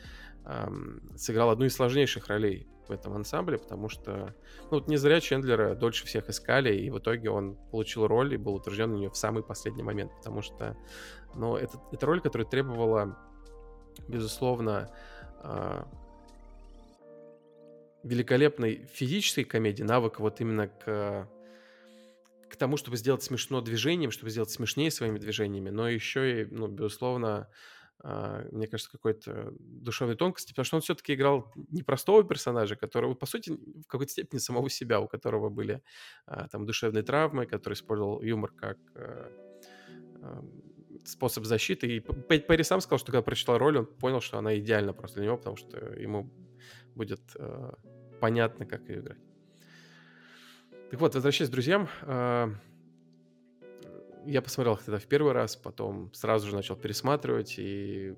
эм, 0.44 1.00
сыграл 1.16 1.50
одну 1.50 1.66
из 1.66 1.74
сложнейших 1.74 2.26
ролей 2.26 2.66
в 2.88 2.92
этом 2.92 3.14
ансамбле, 3.14 3.58
потому 3.58 3.88
что, 3.88 4.34
ну, 4.62 4.78
вот 4.78 4.88
не 4.88 4.96
зря 4.96 5.20
Чендлера 5.20 5.74
дольше 5.74 6.06
всех 6.06 6.28
искали, 6.28 6.74
и 6.74 6.90
в 6.90 6.98
итоге 6.98 7.30
он 7.30 7.56
получил 7.70 8.06
роль 8.06 8.34
и 8.34 8.36
был 8.36 8.54
утвержден 8.54 8.92
на 8.92 8.96
нее 8.96 9.10
в 9.10 9.16
самый 9.16 9.42
последний 9.42 9.82
момент, 9.82 10.12
потому 10.16 10.42
что, 10.42 10.76
ну, 11.34 11.56
это, 11.56 11.80
это 11.92 12.06
роль, 12.06 12.20
которая 12.20 12.48
требовала, 12.48 13.18
безусловно, 14.08 14.90
э, 15.42 15.84
великолепной 18.02 18.86
физической 18.92 19.44
комедии, 19.44 19.82
навыка 19.82 20.20
вот 20.20 20.40
именно 20.40 20.68
к 20.68 21.28
к 22.48 22.56
тому, 22.56 22.76
чтобы 22.76 22.96
сделать 22.96 23.22
смешно 23.22 23.60
движением, 23.60 24.10
чтобы 24.10 24.30
сделать 24.30 24.50
смешнее 24.50 24.90
своими 24.90 25.18
движениями, 25.18 25.70
но 25.70 25.88
еще 25.88 26.42
и, 26.42 26.44
ну, 26.46 26.68
безусловно, 26.68 27.28
а, 27.38 27.48
мне 28.52 28.66
кажется, 28.68 28.90
какой-то 28.90 29.52
душевной 29.58 30.16
тонкости, 30.16 30.52
потому 30.52 30.64
что 30.64 30.76
он 30.76 30.82
все-таки 30.82 31.14
играл 31.14 31.52
непростого 31.70 32.22
персонажа, 32.22 32.76
которого, 32.76 33.14
по 33.14 33.26
сути, 33.26 33.50
в 33.50 33.86
какой-то 33.88 34.12
степени 34.12 34.38
самого 34.38 34.70
себя, 34.70 35.00
у 35.00 35.08
которого 35.08 35.48
были 35.48 35.82
а, 36.26 36.46
там 36.48 36.66
душевные 36.66 37.02
травмы, 37.02 37.46
который 37.46 37.74
использовал 37.74 38.22
юмор 38.22 38.52
как 38.52 38.78
а, 38.94 39.32
способ 41.04 41.44
защиты. 41.44 41.86
И 41.88 42.00
Перри 42.00 42.62
сам 42.62 42.80
сказал, 42.80 42.98
что 42.98 43.12
когда 43.12 43.22
прочитал 43.22 43.58
роль, 43.58 43.78
он 43.78 43.86
понял, 43.86 44.20
что 44.20 44.38
она 44.38 44.56
идеальна 44.56 44.92
просто 44.92 45.16
для 45.16 45.26
него, 45.26 45.36
потому 45.36 45.56
что 45.56 45.76
ему 45.94 46.30
будет 46.94 47.20
понятно, 48.20 48.66
как 48.66 48.88
ее 48.88 49.00
играть. 49.00 49.18
Так 50.90 51.00
вот, 51.00 51.14
возвращаясь 51.14 51.50
к 51.50 51.52
друзьям, 51.52 51.88
а, 52.02 52.50
я 54.26 54.42
посмотрел 54.42 54.74
их 54.74 54.82
тогда 54.82 54.98
в 54.98 55.06
первый 55.06 55.32
раз, 55.32 55.56
потом 55.56 56.12
сразу 56.12 56.48
же 56.48 56.54
начал 56.54 56.76
пересматривать, 56.76 57.58
и 57.58 58.14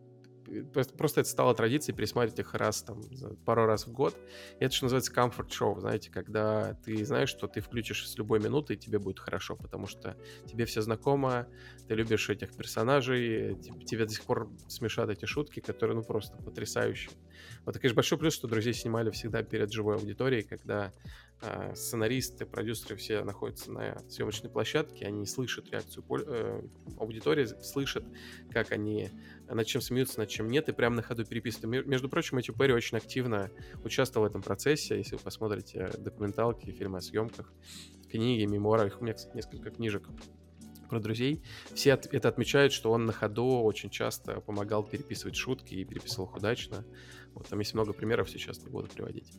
просто 0.97 1.21
это 1.21 1.29
стало 1.29 1.55
традицией 1.55 1.97
пересматривать 1.97 2.39
их 2.39 2.55
раз, 2.55 2.83
там, 2.83 3.03
пару 3.45 3.67
раз 3.67 3.87
в 3.87 3.93
год. 3.93 4.17
И 4.59 4.65
это 4.65 4.75
что 4.75 4.87
называется 4.87 5.13
comfort 5.13 5.49
show, 5.49 5.79
знаете, 5.79 6.11
когда 6.11 6.75
ты 6.85 7.05
знаешь, 7.05 7.29
что 7.29 7.49
ты 7.49 7.61
включишь 7.61 8.09
с 8.09 8.17
любой 8.17 8.41
минуты, 8.41 8.75
и 8.75 8.77
тебе 8.77 8.99
будет 8.99 9.19
хорошо, 9.19 9.57
потому 9.57 9.87
что 9.87 10.17
тебе 10.47 10.65
все 10.65 10.81
знакомо, 10.81 11.47
ты 11.87 11.95
любишь 11.95 12.29
этих 12.31 12.55
персонажей, 12.55 13.57
тебе 13.87 14.07
до 14.07 14.13
сих 14.13 14.25
пор 14.25 14.51
смешат 14.69 15.11
эти 15.11 15.27
шутки, 15.27 15.61
которые, 15.61 15.97
ну, 15.97 16.03
просто 16.03 16.37
потрясающие. 16.39 17.11
Вот, 17.65 17.73
это, 17.73 17.81
конечно, 17.81 17.97
большой 17.97 18.19
плюс, 18.19 18.35
что 18.35 18.49
друзей 18.49 18.73
снимали 18.73 19.11
всегда 19.11 19.43
перед 19.43 19.73
живой 19.73 19.97
аудиторией, 19.97 20.43
когда 20.43 20.93
сценаристы, 21.75 22.47
продюсеры 22.47 22.97
все 22.97 23.23
находятся 23.23 23.71
на 23.71 23.99
съемочной 24.09 24.51
площадке, 24.51 25.07
они 25.07 25.25
слышат 25.25 25.71
реакцию 25.71 26.05
э, 26.27 26.63
аудитории, 26.99 27.47
слышат, 27.63 28.05
как 28.51 28.73
они 28.73 29.11
над 29.49 29.67
чем 29.67 29.81
смеются, 29.81 30.19
над 30.19 30.29
чем 30.29 30.49
нет, 30.49 30.69
и 30.69 30.73
прямо 30.73 30.97
на 30.97 31.03
ходу 31.03 31.25
переписывают. 31.25 31.87
Между 31.87 32.09
прочим, 32.09 32.37
Мэтью 32.37 32.55
Перри 32.55 32.73
очень 32.73 32.97
активно 32.97 33.51
участвовал 33.85 34.27
в 34.27 34.31
этом 34.31 34.43
процессе. 34.43 34.99
Если 34.99 35.15
вы 35.15 35.23
посмотрите 35.23 35.91
документалки, 35.99 36.71
фильмы 36.71 36.99
о 36.99 37.01
съемках, 37.01 37.53
книги, 38.11 38.45
мемуары, 38.45 38.93
у 38.99 39.05
меня, 39.05 39.15
кстати, 39.15 39.37
несколько 39.37 39.71
книжек 39.71 40.09
про 40.89 41.01
друзей, 41.01 41.43
все 41.73 41.93
от, 41.95 42.13
это 42.13 42.29
отмечают, 42.29 42.73
что 42.73 42.91
он 42.91 43.07
на 43.07 43.13
ходу 43.13 43.61
очень 43.63 43.91
часто 43.91 44.41
помогал 44.41 44.83
переписывать 44.83 45.37
шутки 45.37 45.75
и 45.75 45.85
переписывал 45.85 46.29
их 46.29 46.37
удачно. 46.37 46.85
Вот 47.35 47.47
там 47.47 47.59
есть 47.61 47.75
много 47.75 47.93
примеров, 47.93 48.29
сейчас 48.31 48.63
не 48.63 48.71
буду 48.71 48.89
приводить. 48.89 49.31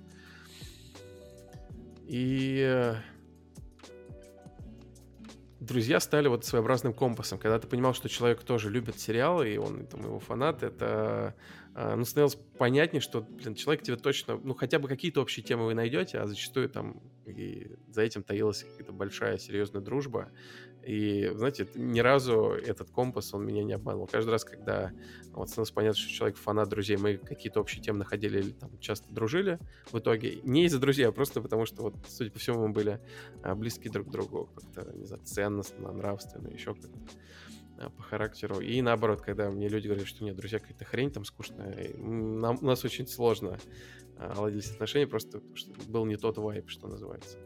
И 2.10 2.66
э, 2.68 2.96
друзья 5.60 6.00
стали 6.00 6.28
вот 6.28 6.44
своеобразным 6.44 6.92
компасом. 6.92 7.38
Когда 7.38 7.60
ты 7.60 7.68
понимал, 7.68 7.94
что 7.94 8.10
человек 8.10 8.42
тоже 8.42 8.72
любит 8.72 9.00
сериалы, 9.00 9.54
и 9.54 9.58
он 9.58 9.86
там 9.86 10.02
его 10.02 10.20
фанат, 10.20 10.64
это 10.64 11.36
э, 11.76 11.94
ну, 11.96 12.04
становилось 12.06 12.36
понятнее, 12.58 13.00
что 13.00 13.22
блин, 13.22 13.54
человек 13.54 13.84
тебе 13.84 13.96
точно, 13.96 14.40
ну, 14.44 14.56
хотя 14.56 14.80
бы 14.80 14.88
какие-то 14.88 15.22
общие 15.22 15.46
темы 15.46 15.68
вы 15.68 15.76
найдете, 15.76 16.18
а 16.18 16.26
зачастую 16.26 16.68
там 16.70 17.00
и 17.28 17.76
за 17.90 18.02
этим 18.02 18.24
таилась 18.24 18.64
какая-то 18.64 18.92
большая 18.92 19.38
серьезная 19.38 19.84
дружба. 19.84 20.32
И, 20.86 21.30
знаете, 21.36 21.68
ни 21.76 22.00
разу 22.00 22.52
этот 22.52 22.90
компас, 22.90 23.34
он 23.34 23.46
меня 23.46 23.64
не 23.64 23.74
обманул. 23.74 24.08
Каждый 24.08 24.32
раз, 24.32 24.44
когда 24.44 24.92
вот 25.34 25.50
становится 25.50 25.74
понятно, 25.74 26.00
что 26.00 26.12
человек 26.12 26.38
фанат 26.38 26.70
друзей, 26.70 26.98
мы 26.98 27.18
какие-то 27.18 27.60
общие 27.60 27.82
темы 27.82 28.00
находили 28.00 28.40
или 28.40 28.52
там 28.52 28.78
часто 28.80 29.14
дружили 29.14 29.60
в 29.92 30.00
итоге. 30.00 30.40
Не 30.44 30.66
из-за 30.66 30.80
друзей, 30.80 31.08
а 31.08 31.12
просто 31.12 31.42
потому, 31.42 31.66
что 31.66 31.84
вот, 31.84 31.96
судя 32.08 32.32
по 32.32 32.40
всему, 32.40 32.68
мы 32.68 32.74
были 32.74 33.00
а, 33.44 33.56
близки 33.56 33.90
друг 33.90 34.08
к 34.08 34.12
другу. 34.12 34.50
Как-то, 34.56 34.92
не 34.96 35.06
знаю, 35.06 35.22
ценностно, 35.24 35.92
нравственно, 35.92 36.48
еще 36.48 36.74
как-то 36.74 36.90
а, 37.78 37.90
по 37.90 38.02
характеру. 38.02 38.60
И 38.60 38.82
наоборот, 38.82 39.22
когда 39.22 39.50
мне 39.52 39.68
люди 39.68 39.88
говорят, 39.88 40.08
что 40.08 40.24
нет, 40.24 40.36
друзья, 40.36 40.60
какая-то 40.60 40.86
хрень 40.86 41.12
там 41.12 41.26
скучная, 41.26 41.94
нам, 41.98 42.58
у 42.62 42.66
нас 42.66 42.84
очень 42.84 43.08
сложно 43.08 43.58
а, 44.18 44.40
ладились 44.40 44.72
отношения, 44.72 45.08
просто 45.08 45.42
что 45.56 45.72
был 45.88 46.06
не 46.06 46.18
тот 46.18 46.38
вайп, 46.38 46.70
что 46.70 46.88
называется. 46.88 47.38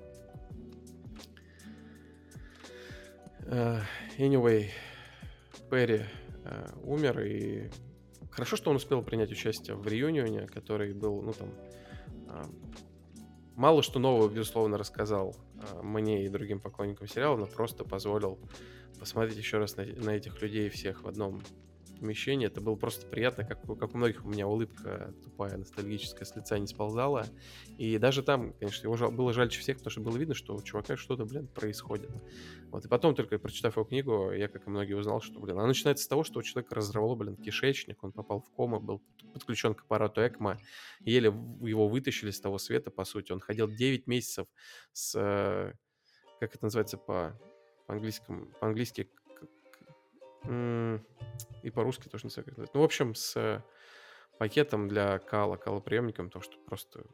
Anyway, 4.18 4.70
Перри 5.70 6.06
э, 6.46 6.70
умер, 6.84 7.20
и 7.22 7.70
хорошо, 8.32 8.56
что 8.56 8.70
он 8.70 8.76
успел 8.76 9.02
принять 9.02 9.32
участие 9.32 9.76
в 9.76 9.88
реюнионе, 9.88 10.48
который 10.48 10.94
был, 10.94 11.22
ну 11.22 11.34
там, 11.34 11.50
э, 12.30 12.44
мало 13.56 13.82
что 13.82 14.00
нового, 14.00 14.30
безусловно, 14.30 14.78
рассказал 14.78 15.36
э, 15.56 15.82
мне 15.82 16.26
и 16.26 16.30
другим 16.30 16.60
поклонникам 16.60 17.08
сериала, 17.08 17.38
но 17.38 17.46
просто 17.46 17.84
позволил 17.84 18.40
посмотреть 19.00 19.38
еще 19.38 19.58
раз 19.58 19.76
на, 19.78 19.86
на 19.86 20.12
этих 20.12 20.42
людей 20.42 20.70
всех 20.70 21.04
в 21.04 21.08
одном 21.08 21.42
помещении. 22.04 22.48
Это 22.48 22.60
было 22.60 22.76
просто 22.76 23.08
приятно, 23.08 23.46
как, 23.46 23.62
как 23.62 23.96
у 23.96 23.98
многих 23.98 24.26
у 24.26 24.28
меня 24.28 24.46
улыбка 24.46 25.14
тупая, 25.24 25.56
ностальгическая 25.56 26.26
с 26.26 26.36
лица 26.36 26.60
не 26.60 26.68
сползала. 26.68 27.26
И 27.78 27.98
даже 27.98 28.24
там, 28.24 28.54
конечно, 28.60 28.86
его 28.86 29.10
было 29.10 29.32
жальче 29.32 29.62
всех, 29.62 29.78
потому 29.78 29.92
что 29.92 30.02
было 30.02 30.18
видно, 30.18 30.36
что 30.36 30.54
у 30.54 30.62
чувака 30.62 30.98
что-то, 30.98 31.24
блин, 31.24 31.48
происходит. 31.48 32.12
Вот. 32.72 32.84
И 32.84 32.90
потом, 32.90 33.16
только 33.16 33.40
прочитав 33.40 33.78
его 33.78 33.86
книгу, 33.86 34.32
я, 34.32 34.50
как 34.50 34.68
и 34.68 34.70
многие, 34.70 34.96
узнал, 34.96 35.22
что, 35.22 35.40
блин, 35.40 35.58
она 35.58 35.68
начинается 35.68 36.04
с 36.04 36.08
того, 36.08 36.26
что 36.26 36.40
у 36.40 36.44
человека 36.44 36.76
разорвало, 36.76 37.16
блин, 37.16 37.38
кишечник, 37.38 38.04
он 38.04 38.12
попал 38.12 38.42
в 38.42 38.54
кому, 38.54 38.82
был 38.82 39.02
подключен 39.34 39.74
к 39.74 39.84
аппарату 39.84 40.20
ЭКМО, 40.28 40.60
еле 41.00 41.28
его 41.28 41.88
вытащили 41.88 42.32
с 42.32 42.42
того 42.42 42.58
света, 42.58 42.92
по 42.92 43.06
сути. 43.06 43.32
Он 43.32 43.40
ходил 43.40 43.70
9 43.70 44.08
месяцев 44.08 44.48
с, 44.92 45.18
э, 45.18 45.74
как 46.42 46.54
это 46.54 46.66
называется 46.66 46.98
по 46.98 47.40
по-английскому, 47.86 48.48
по-английски 48.60 49.10
и 50.46 51.70
по-русски 51.70 52.10
тоже 52.10 52.26
не 52.26 52.30
знаю. 52.30 52.48
Ну, 52.74 52.82
в 52.82 52.84
общем, 52.84 53.16
с 53.16 53.36
э, 53.38 53.62
пакетом 54.38 54.88
для 54.88 55.20
кала, 55.20 55.56
калоприемником, 55.56 56.30
то, 56.30 56.42
что 56.42 56.58
просто 56.66 57.06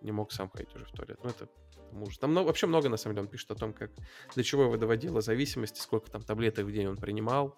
не 0.00 0.12
мог 0.12 0.32
сам 0.32 0.50
ходить 0.50 0.74
уже 0.74 0.84
в 0.86 0.92
туалет. 0.92 1.18
Ну, 1.22 1.30
это 1.30 1.48
муж. 1.92 2.16
Там 2.18 2.30
много, 2.30 2.46
вообще 2.46 2.66
много, 2.66 2.88
на 2.88 2.96
самом 2.96 3.16
деле, 3.16 3.26
он 3.26 3.30
пишет 3.30 3.50
о 3.50 3.54
том, 3.54 3.72
как, 3.72 3.90
для 4.34 4.42
чего 4.42 4.64
его 4.64 4.76
доводило 4.76 5.20
зависимости, 5.20 5.80
сколько 5.80 6.10
там 6.10 6.22
таблеток 6.22 6.66
в 6.66 6.72
день 6.72 6.86
он 6.86 6.96
принимал. 6.96 7.56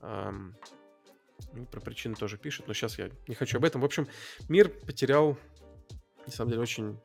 Эм, 0.00 0.56
про 1.70 1.80
причины 1.80 2.14
тоже 2.14 2.38
пишет, 2.38 2.66
но 2.66 2.74
сейчас 2.74 2.98
я 2.98 3.10
не 3.28 3.34
хочу 3.34 3.58
об 3.58 3.64
этом. 3.64 3.80
В 3.80 3.84
общем, 3.84 4.08
мир 4.48 4.68
потерял, 4.68 5.36
на 6.26 6.32
самом 6.32 6.50
деле, 6.50 6.62
очень 6.62 6.98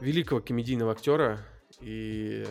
великого 0.00 0.40
комедийного 0.40 0.92
актера, 0.92 1.40
и 1.80 2.44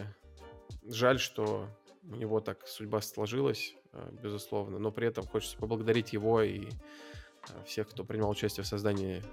жаль, 0.84 1.20
что 1.20 1.70
у 2.10 2.16
него 2.16 2.40
так 2.40 2.68
судьба 2.68 3.02
сложилась, 3.02 3.76
э, 3.94 4.10
безусловно, 4.22 4.80
но 4.80 4.92
при 4.92 5.08
этом 5.08 5.26
хочется 5.26 5.58
поблагодарить 5.58 6.14
его 6.14 6.42
и 6.42 6.68
э, 6.68 7.64
всех, 7.66 7.90
кто 7.90 8.04
принимал 8.04 8.32
участие 8.32 8.64
в 8.64 8.68
создании 8.68 9.24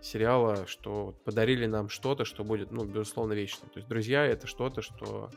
сериала, 0.00 0.66
что 0.66 1.14
подарили 1.24 1.66
нам 1.66 1.88
что-то, 1.88 2.24
что 2.24 2.44
будет, 2.44 2.70
ну, 2.70 2.84
безусловно, 2.84 3.32
вечным. 3.32 3.70
То 3.70 3.78
есть 3.78 3.88
«Друзья»— 3.88 4.24
это 4.26 4.46
что-то, 4.46 4.82
что 4.82 5.30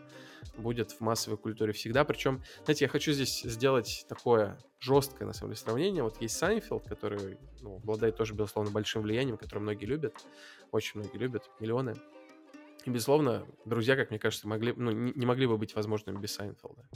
будет 0.57 0.91
в 0.91 1.01
массовой 1.01 1.37
культуре 1.37 1.71
всегда. 1.71 2.03
Причем, 2.03 2.43
знаете, 2.65 2.85
я 2.85 2.89
хочу 2.89 3.11
здесь 3.11 3.41
сделать 3.43 4.05
такое 4.09 4.59
жесткое, 4.79 5.25
на 5.25 5.33
самом 5.33 5.53
деле, 5.53 5.61
сравнение. 5.61 6.03
Вот 6.03 6.21
есть 6.21 6.37
Сайнфилд, 6.37 6.87
который 6.87 7.37
ну, 7.61 7.77
обладает 7.77 8.17
тоже, 8.17 8.33
безусловно, 8.33 8.71
большим 8.71 9.01
влиянием, 9.01 9.37
которое 9.37 9.61
многие 9.61 9.85
любят, 9.85 10.13
очень 10.71 10.99
многие 10.99 11.17
любят, 11.17 11.49
миллионы. 11.59 11.95
И, 12.87 12.89
безусловно, 12.89 13.45
друзья, 13.65 13.97
как 13.97 14.11
мне 14.11 14.17
кажется, 14.17 14.47
могли, 14.47 14.71
ну, 14.71 14.91
не 14.91 15.25
могли 15.25 15.45
бы 15.45 15.57
быть 15.57 15.75
возможными 15.75 16.21
без 16.21 16.31
Сайнфелда. 16.35 16.87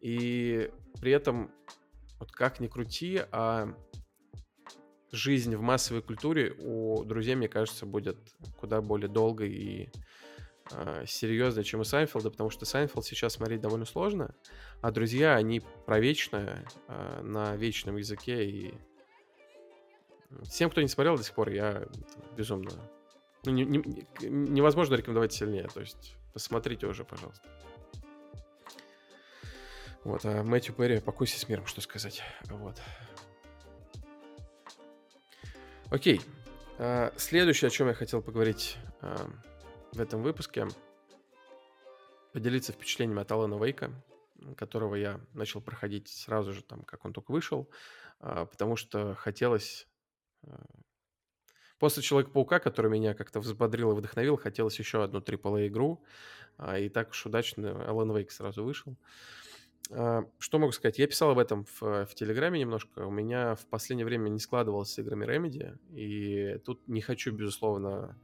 И 0.00 0.68
при 1.00 1.12
этом, 1.12 1.52
вот 2.18 2.32
как 2.32 2.58
ни 2.58 2.66
крути, 2.66 3.22
а 3.30 3.72
жизнь 5.12 5.54
в 5.54 5.60
массовой 5.60 6.02
культуре 6.02 6.56
у 6.58 7.04
друзей, 7.04 7.36
мне 7.36 7.46
кажется, 7.46 7.86
будет 7.86 8.18
куда 8.58 8.80
более 8.80 9.08
долгой 9.08 9.50
и 9.50 9.90
э, 10.72 11.04
серьезной, 11.06 11.62
чем 11.62 11.78
у 11.78 11.84
Сайнфелда, 11.84 12.32
потому 12.32 12.50
что 12.50 12.64
Сайнфелд 12.64 13.06
сейчас 13.06 13.34
смотреть 13.34 13.60
довольно 13.60 13.86
сложно, 13.86 14.34
а 14.80 14.90
друзья, 14.90 15.36
они 15.36 15.62
про 15.86 16.00
э, 16.88 17.20
на 17.22 17.54
вечном 17.54 17.96
языке, 17.96 18.44
и 18.44 18.74
всем, 20.42 20.68
кто 20.68 20.82
не 20.82 20.88
смотрел 20.88 21.16
до 21.16 21.22
сих 21.22 21.36
пор, 21.36 21.50
я 21.50 21.86
безумно 22.36 22.72
ну, 23.48 23.54
не, 23.54 23.64
не, 23.64 24.06
невозможно 24.20 24.94
рекомендовать 24.94 25.32
сильнее. 25.32 25.68
То 25.68 25.80
есть 25.80 26.16
посмотрите 26.32 26.86
уже, 26.86 27.04
пожалуйста. 27.04 27.48
Вот, 30.04 30.24
а 30.24 30.42
Мэтью 30.42 30.74
Перри, 30.74 31.00
покойся 31.00 31.38
с 31.38 31.48
миром, 31.48 31.66
что 31.66 31.80
сказать. 31.80 32.22
Вот. 32.44 32.80
Окей. 35.90 36.20
А, 36.78 37.12
следующее, 37.16 37.68
о 37.68 37.70
чем 37.70 37.88
я 37.88 37.94
хотел 37.94 38.22
поговорить 38.22 38.76
а, 39.00 39.28
в 39.92 40.00
этом 40.00 40.22
выпуске, 40.22 40.68
поделиться 42.32 42.72
впечатлениями 42.72 43.22
от 43.22 43.32
Алана 43.32 43.62
Вейка, 43.62 43.90
которого 44.56 44.94
я 44.94 45.20
начал 45.32 45.60
проходить 45.60 46.08
сразу 46.08 46.52
же, 46.52 46.62
там, 46.62 46.82
как 46.82 47.04
он 47.04 47.12
только 47.12 47.32
вышел, 47.32 47.68
а, 48.20 48.44
потому 48.44 48.76
что 48.76 49.14
хотелось 49.14 49.88
После 51.78 52.02
Человека-паука, 52.02 52.58
который 52.58 52.90
меня 52.90 53.14
как-то 53.14 53.40
взбодрил 53.40 53.92
и 53.92 53.94
вдохновил, 53.94 54.36
хотелось 54.36 54.78
еще 54.78 55.02
одну 55.02 55.20
AAA-игру. 55.20 56.02
А, 56.56 56.78
и 56.78 56.88
так 56.88 57.10
уж 57.10 57.26
удачно 57.26 57.66
Alan 57.66 58.12
Wake 58.14 58.30
сразу 58.30 58.64
вышел. 58.64 58.96
А, 59.90 60.24
что 60.38 60.58
могу 60.58 60.72
сказать? 60.72 60.98
Я 60.98 61.06
писал 61.06 61.30
об 61.30 61.38
этом 61.38 61.64
в, 61.64 62.06
в 62.06 62.14
Телеграме 62.14 62.60
немножко. 62.60 63.06
У 63.06 63.10
меня 63.10 63.54
в 63.54 63.66
последнее 63.66 64.04
время 64.04 64.28
не 64.28 64.40
складывалось 64.40 64.92
с 64.92 64.98
играми 64.98 65.24
Remedy. 65.24 65.78
И 65.92 66.58
тут 66.64 66.86
не 66.88 67.00
хочу, 67.00 67.32
безусловно, 67.32 68.18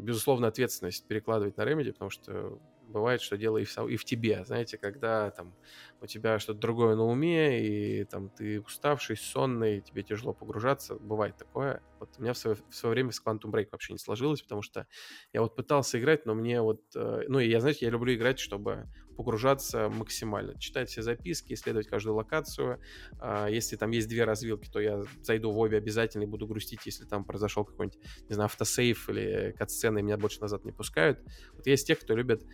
безусловно, 0.00 0.48
ответственность 0.48 1.06
перекладывать 1.06 1.56
на 1.56 1.62
Remedy, 1.62 1.92
потому 1.92 2.10
что 2.10 2.58
бывает, 2.88 3.20
что 3.20 3.36
дело 3.36 3.58
и 3.58 3.64
в, 3.64 3.78
и 3.86 3.96
в 3.96 4.04
тебе, 4.04 4.44
знаете, 4.44 4.78
когда 4.78 5.30
там 5.30 5.54
у 6.00 6.06
тебя 6.06 6.38
что-то 6.38 6.60
другое 6.60 6.96
на 6.96 7.04
уме, 7.04 7.64
и 7.64 8.04
там 8.04 8.30
ты 8.30 8.60
уставший, 8.60 9.16
сонный, 9.16 9.80
тебе 9.80 10.02
тяжело 10.02 10.32
погружаться, 10.32 10.96
бывает 10.96 11.36
такое. 11.36 11.82
Вот 12.00 12.10
у 12.18 12.22
меня 12.22 12.32
в 12.32 12.38
свое, 12.38 12.56
в 12.56 12.74
свое 12.74 12.92
время 12.92 13.12
с 13.12 13.22
Quantum 13.24 13.50
Break 13.50 13.68
вообще 13.72 13.92
не 13.92 13.98
сложилось, 13.98 14.42
потому 14.42 14.62
что 14.62 14.86
я 15.32 15.42
вот 15.42 15.56
пытался 15.56 15.98
играть, 15.98 16.26
но 16.26 16.34
мне 16.34 16.60
вот, 16.62 16.82
э, 16.94 17.22
ну, 17.28 17.38
я, 17.38 17.60
знаете, 17.60 17.86
я 17.86 17.90
люблю 17.90 18.14
играть, 18.14 18.38
чтобы 18.38 18.88
погружаться 19.18 19.88
максимально, 19.88 20.56
читать 20.60 20.88
все 20.88 21.02
записки, 21.02 21.52
исследовать 21.52 21.88
каждую 21.88 22.14
локацию. 22.14 22.80
А, 23.18 23.48
если 23.48 23.74
там 23.74 23.90
есть 23.90 24.08
две 24.08 24.22
развилки, 24.22 24.70
то 24.70 24.78
я 24.78 25.02
зайду 25.22 25.50
в 25.50 25.58
обе 25.58 25.76
обязательно 25.76 26.22
и 26.22 26.26
буду 26.26 26.46
грустить, 26.46 26.86
если 26.86 27.04
там 27.04 27.24
произошел 27.24 27.64
какой-нибудь, 27.64 27.98
не 28.28 28.34
знаю, 28.36 28.44
автосейв 28.44 29.10
или 29.10 29.56
кат-сцены, 29.58 30.02
меня 30.02 30.18
больше 30.18 30.40
назад 30.40 30.64
не 30.64 30.70
пускают. 30.70 31.18
Вот 31.54 31.66
из 31.66 31.82
тех, 31.82 31.98
кто 31.98 32.14
любит 32.14 32.44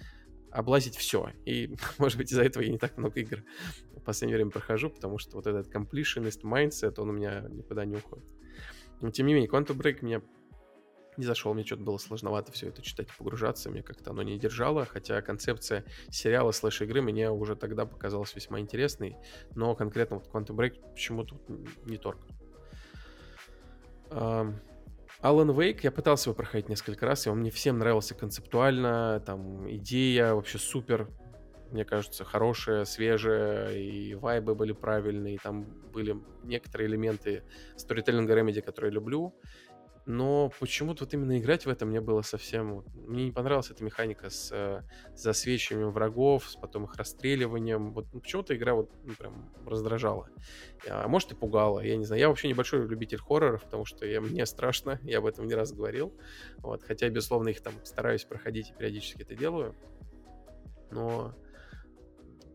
облазить 0.55 0.97
все. 0.97 1.31
И, 1.45 1.75
может 1.99 2.17
быть, 2.17 2.33
из-за 2.33 2.43
этого 2.43 2.63
я 2.63 2.71
не 2.71 2.79
так 2.79 2.97
много 2.97 3.21
игр 3.21 3.43
в 3.97 4.01
последнее 4.01 4.37
время 4.37 4.51
прохожу, 4.51 4.89
потому 4.89 5.19
что 5.19 5.37
вот 5.37 5.47
этот 5.47 5.73
completionist 5.75 6.43
mindset, 6.43 6.95
он 6.99 7.11
у 7.11 7.13
меня 7.13 7.47
никуда 7.51 7.85
не 7.85 7.97
уходит. 7.97 8.25
Но, 9.01 9.11
тем 9.11 9.27
не 9.27 9.35
менее, 9.35 9.51
Quantum 9.51 9.77
Break 9.77 9.99
меня 10.03 10.23
не 11.17 11.25
зашел, 11.25 11.55
мне 11.55 11.65
что-то 11.65 11.83
было 11.83 11.99
сложновато 11.99 12.53
все 12.53 12.69
это 12.69 12.83
читать 12.83 13.09
погружаться, 13.17 13.71
мне 13.71 13.83
как-то 13.83 14.11
оно 14.11 14.23
не 14.23 14.39
держало, 14.39 14.85
хотя 14.85 15.23
концепция 15.23 15.85
сериала 16.11 16.51
слэш-игры 16.51 17.03
мне 17.03 17.31
уже 17.31 17.55
тогда 17.55 17.87
показалась 17.87 18.35
весьма 18.35 18.61
интересной, 18.61 19.17
но 19.55 19.75
конкретно 19.75 20.17
вот 20.17 20.29
Quantum 20.29 20.57
Break 20.57 20.93
почему-то 20.93 21.37
не 21.85 21.99
торг. 21.99 22.21
Alan 25.25 25.57
Wake, 25.57 25.81
я 25.83 25.91
пытался 25.91 26.29
его 26.29 26.37
проходить 26.37 26.69
несколько 26.69 27.07
раз, 27.07 27.27
и 27.27 27.31
он 27.31 27.39
мне 27.39 27.51
всем 27.51 27.79
нравился 27.79 28.15
концептуально, 28.15 29.23
там 29.25 29.71
идея 29.77 30.35
вообще 30.35 30.59
супер, 30.59 31.09
мне 31.71 31.87
кажется, 31.87 32.27
хорошая, 32.27 32.85
свежая, 32.85 33.73
и 33.73 34.13
вайбы 34.13 34.55
были 34.55 34.73
правильные, 34.73 35.37
и 35.37 35.39
там 35.39 35.65
были 35.95 36.15
некоторые 36.43 36.89
элементы 36.89 37.43
сторителлинга 37.75 38.39
Remedy, 38.39 38.61
которые 38.61 38.93
люблю, 38.93 39.35
но 40.07 40.51
почему-то 40.61 41.05
вот 41.05 41.15
именно 41.15 41.39
играть 41.39 41.65
в 41.65 41.69
это 41.69 41.87
мне 41.87 42.01
было 42.01 42.21
совсем... 42.21 42.85
Мне 42.95 43.27
не 43.27 43.33
понравилась 43.33 43.71
эта 43.71 43.83
механика 43.83 44.29
с 44.29 44.51
э, 44.53 44.83
засвечиванием 45.15 45.91
врагов, 45.91 46.49
с 46.51 46.57
потом 46.57 46.85
их 46.85 46.95
расстреливанием. 46.97 47.93
Вот 47.93 48.07
ну, 48.13 48.21
почему-то 48.21 48.55
игра 48.55 48.75
вот 48.75 48.91
ну, 49.03 49.15
прям 49.15 49.51
раздражала. 49.67 50.29
А 50.89 51.09
может 51.09 51.33
и 51.33 51.35
пугала, 51.35 51.81
я 51.81 51.97
не 51.97 52.05
знаю. 52.05 52.21
Я 52.21 52.29
вообще 52.29 52.49
небольшой 52.49 52.87
любитель 52.87 53.19
хорроров, 53.19 53.65
потому 53.65 53.87
что 53.87 54.05
я, 54.05 54.21
мне 54.21 54.45
страшно, 54.45 55.01
я 55.05 55.19
об 55.19 55.27
этом 55.27 55.47
не 55.47 55.55
раз 55.55 55.73
говорил. 55.73 56.13
Вот, 56.59 56.83
хотя, 56.83 57.09
безусловно, 57.09 57.49
их 57.49 57.63
там 57.63 57.73
стараюсь 57.85 58.25
проходить 58.25 58.71
и 58.71 58.75
периодически 58.75 59.23
это 59.23 59.35
делаю. 59.35 59.75
Но 60.91 61.35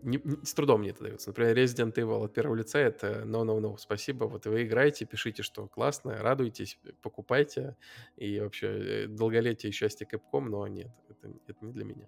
не, 0.01 0.21
не, 0.23 0.45
с 0.45 0.53
трудом 0.53 0.81
мне 0.81 0.89
это 0.89 1.03
дается. 1.03 1.29
Например, 1.29 1.57
Resident 1.57 1.93
Evil 1.93 2.23
от 2.23 2.33
первого 2.33 2.55
лица 2.55 2.79
это 2.79 3.23
no-no-no, 3.25 3.77
спасибо. 3.77 4.25
Вот 4.25 4.45
вы 4.45 4.63
играете, 4.63 5.05
пишите, 5.05 5.43
что 5.43 5.67
классно, 5.67 6.17
радуйтесь, 6.21 6.79
покупайте. 7.01 7.75
И 8.15 8.39
вообще 8.39 8.67
э, 8.67 9.07
долголетие 9.07 9.69
и 9.69 9.73
счастье 9.73 10.07
Capcom, 10.11 10.49
но 10.49 10.67
нет, 10.67 10.91
это, 11.09 11.33
это 11.47 11.65
не 11.65 11.71
для 11.71 11.85
меня. 11.85 12.07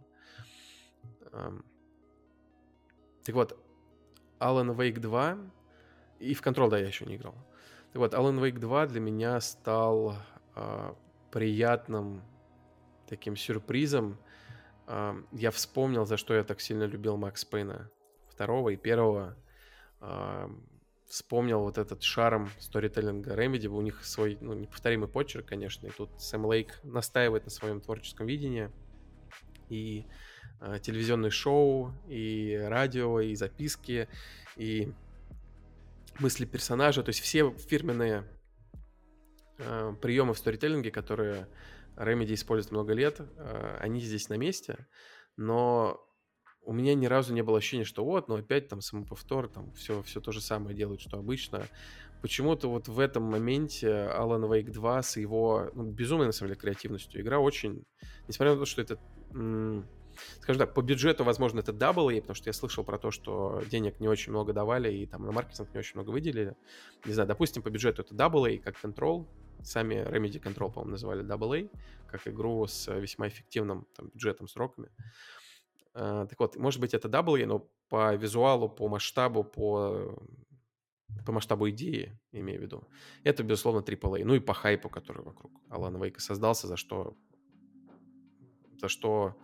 Так 3.23 3.35
вот, 3.35 3.57
Alan 4.39 4.75
Wake 4.75 4.99
2 4.99 5.37
и 6.19 6.33
в 6.33 6.41
Control, 6.41 6.69
да, 6.69 6.77
я 6.77 6.87
еще 6.87 7.05
не 7.05 7.15
играл. 7.15 7.35
Так 7.93 7.99
вот, 7.99 8.13
Alan 8.13 8.39
Wake 8.39 8.59
2 8.59 8.87
для 8.87 8.99
меня 8.99 9.39
стал 9.41 10.15
uh, 10.55 10.95
приятным 11.31 12.21
таким 13.07 13.35
сюрпризом, 13.35 14.17
я 14.87 15.51
вспомнил, 15.51 16.05
за 16.05 16.17
что 16.17 16.33
я 16.33 16.43
так 16.43 16.61
сильно 16.61 16.83
любил 16.83 17.17
Макс 17.17 17.45
Пейна 17.45 17.89
второго 18.29 18.69
и 18.69 18.75
первого. 18.75 19.37
вспомнил 21.11 21.59
вот 21.59 21.77
этот 21.77 22.03
шарм 22.03 22.49
сторителлинга 22.59 23.35
Remedy. 23.35 23.67
У 23.67 23.81
них 23.81 24.03
свой 24.05 24.37
ну, 24.39 24.53
неповторимый 24.53 25.09
почерк, 25.09 25.45
конечно. 25.45 25.85
И 25.87 25.89
тут 25.91 26.09
Сэм 26.21 26.45
Лейк 26.45 26.79
настаивает 26.83 27.43
на 27.45 27.51
своем 27.51 27.81
творческом 27.81 28.27
видении. 28.27 28.71
И 29.69 30.05
э, 30.61 30.79
телевизионные 30.81 31.31
шоу, 31.31 31.93
и 32.07 32.57
радио, 32.67 33.19
и 33.19 33.35
записки, 33.35 34.07
и 34.55 34.93
мысли 36.19 36.45
персонажа. 36.45 37.03
То 37.03 37.09
есть 37.09 37.19
все 37.19 37.51
фирменные 37.51 38.23
э, 39.57 39.93
приемы 40.01 40.33
в 40.33 40.37
сторителлинге, 40.37 40.91
которые 40.91 41.47
Remedy 41.95 42.33
использует 42.33 42.71
много 42.71 42.93
лет, 42.93 43.19
э, 43.19 43.77
они 43.79 43.99
здесь 43.99 44.29
на 44.29 44.35
месте. 44.35 44.87
Но 45.37 45.99
у 46.63 46.73
меня 46.73 46.93
ни 46.93 47.05
разу 47.07 47.33
не 47.33 47.41
было 47.41 47.57
ощущения, 47.57 47.83
что 47.83 48.05
вот, 48.05 48.27
ну 48.27 48.35
опять 48.35 48.67
там 48.67 48.81
самоповтор, 48.81 49.47
там 49.47 49.71
все, 49.73 50.01
все 50.03 50.21
то 50.21 50.31
же 50.31 50.41
самое 50.41 50.75
делают, 50.75 51.01
что 51.01 51.17
обычно. 51.17 51.63
Почему-то 52.21 52.69
вот 52.69 52.87
в 52.87 52.99
этом 52.99 53.23
моменте 53.23 53.87
Alan 53.87 54.47
Wake 54.47 54.69
2 54.69 55.01
с 55.01 55.17
его 55.17 55.71
ну, 55.73 55.85
безумной, 55.85 56.27
на 56.27 56.31
самом 56.31 56.49
деле, 56.49 56.59
креативностью 56.61 57.19
игра 57.21 57.39
очень, 57.39 57.83
несмотря 58.27 58.53
на 58.53 58.59
то, 58.59 58.65
что 58.65 58.81
это, 58.83 58.99
скажем 60.39 60.59
так, 60.59 60.75
по 60.75 60.83
бюджету, 60.83 61.23
возможно, 61.23 61.61
это 61.61 61.73
double-A, 61.73 62.09
потому 62.09 62.35
что 62.35 62.49
я 62.49 62.53
слышал 62.53 62.83
про 62.83 62.99
то, 62.99 63.09
что 63.09 63.63
денег 63.71 63.99
не 63.99 64.07
очень 64.07 64.31
много 64.31 64.53
давали 64.53 64.93
и 64.93 65.07
там 65.07 65.25
на 65.25 65.31
маркетинг 65.31 65.69
не 65.73 65.79
очень 65.79 65.95
много 65.95 66.11
выделили. 66.11 66.55
Не 67.05 67.13
знаю, 67.13 67.27
допустим, 67.27 67.63
по 67.63 67.71
бюджету 67.71 68.03
это 68.03 68.13
double-A, 68.13 68.45
как 68.63 68.75
Control, 68.83 69.25
сами 69.63 69.95
Remedy 69.95 70.41
Control, 70.41 70.71
по-моему, 70.71 70.91
называли 70.91 71.21
double-A, 71.21 71.69
как 72.07 72.27
игру 72.27 72.67
с 72.67 72.93
весьма 72.93 73.27
эффективным 73.29 73.87
там, 73.95 74.09
бюджетом, 74.09 74.47
сроками. 74.47 74.89
Э, 75.93 76.27
так 76.27 76.39
вот, 76.39 76.55
может 76.55 76.79
быть, 76.79 76.93
это 76.93 77.09
W, 77.09 77.45
но 77.45 77.69
по 77.89 78.15
визуалу, 78.15 78.69
по 78.69 78.87
масштабу, 78.87 79.43
по, 79.43 80.17
по 81.25 81.31
масштабу 81.31 81.69
идеи, 81.69 82.17
имею 82.31 82.59
в 82.59 82.63
виду, 82.63 82.87
это, 83.23 83.43
безусловно, 83.43 83.79
AAA. 83.79 84.23
Ну 84.23 84.35
и 84.35 84.39
по 84.39 84.53
хайпу, 84.53 84.89
который 84.89 85.23
вокруг 85.23 85.51
Алана 85.69 86.01
Вейка 86.01 86.21
создался, 86.21 86.67
за 86.67 86.77
что, 86.77 87.17
за 88.79 88.87
что 88.87 89.35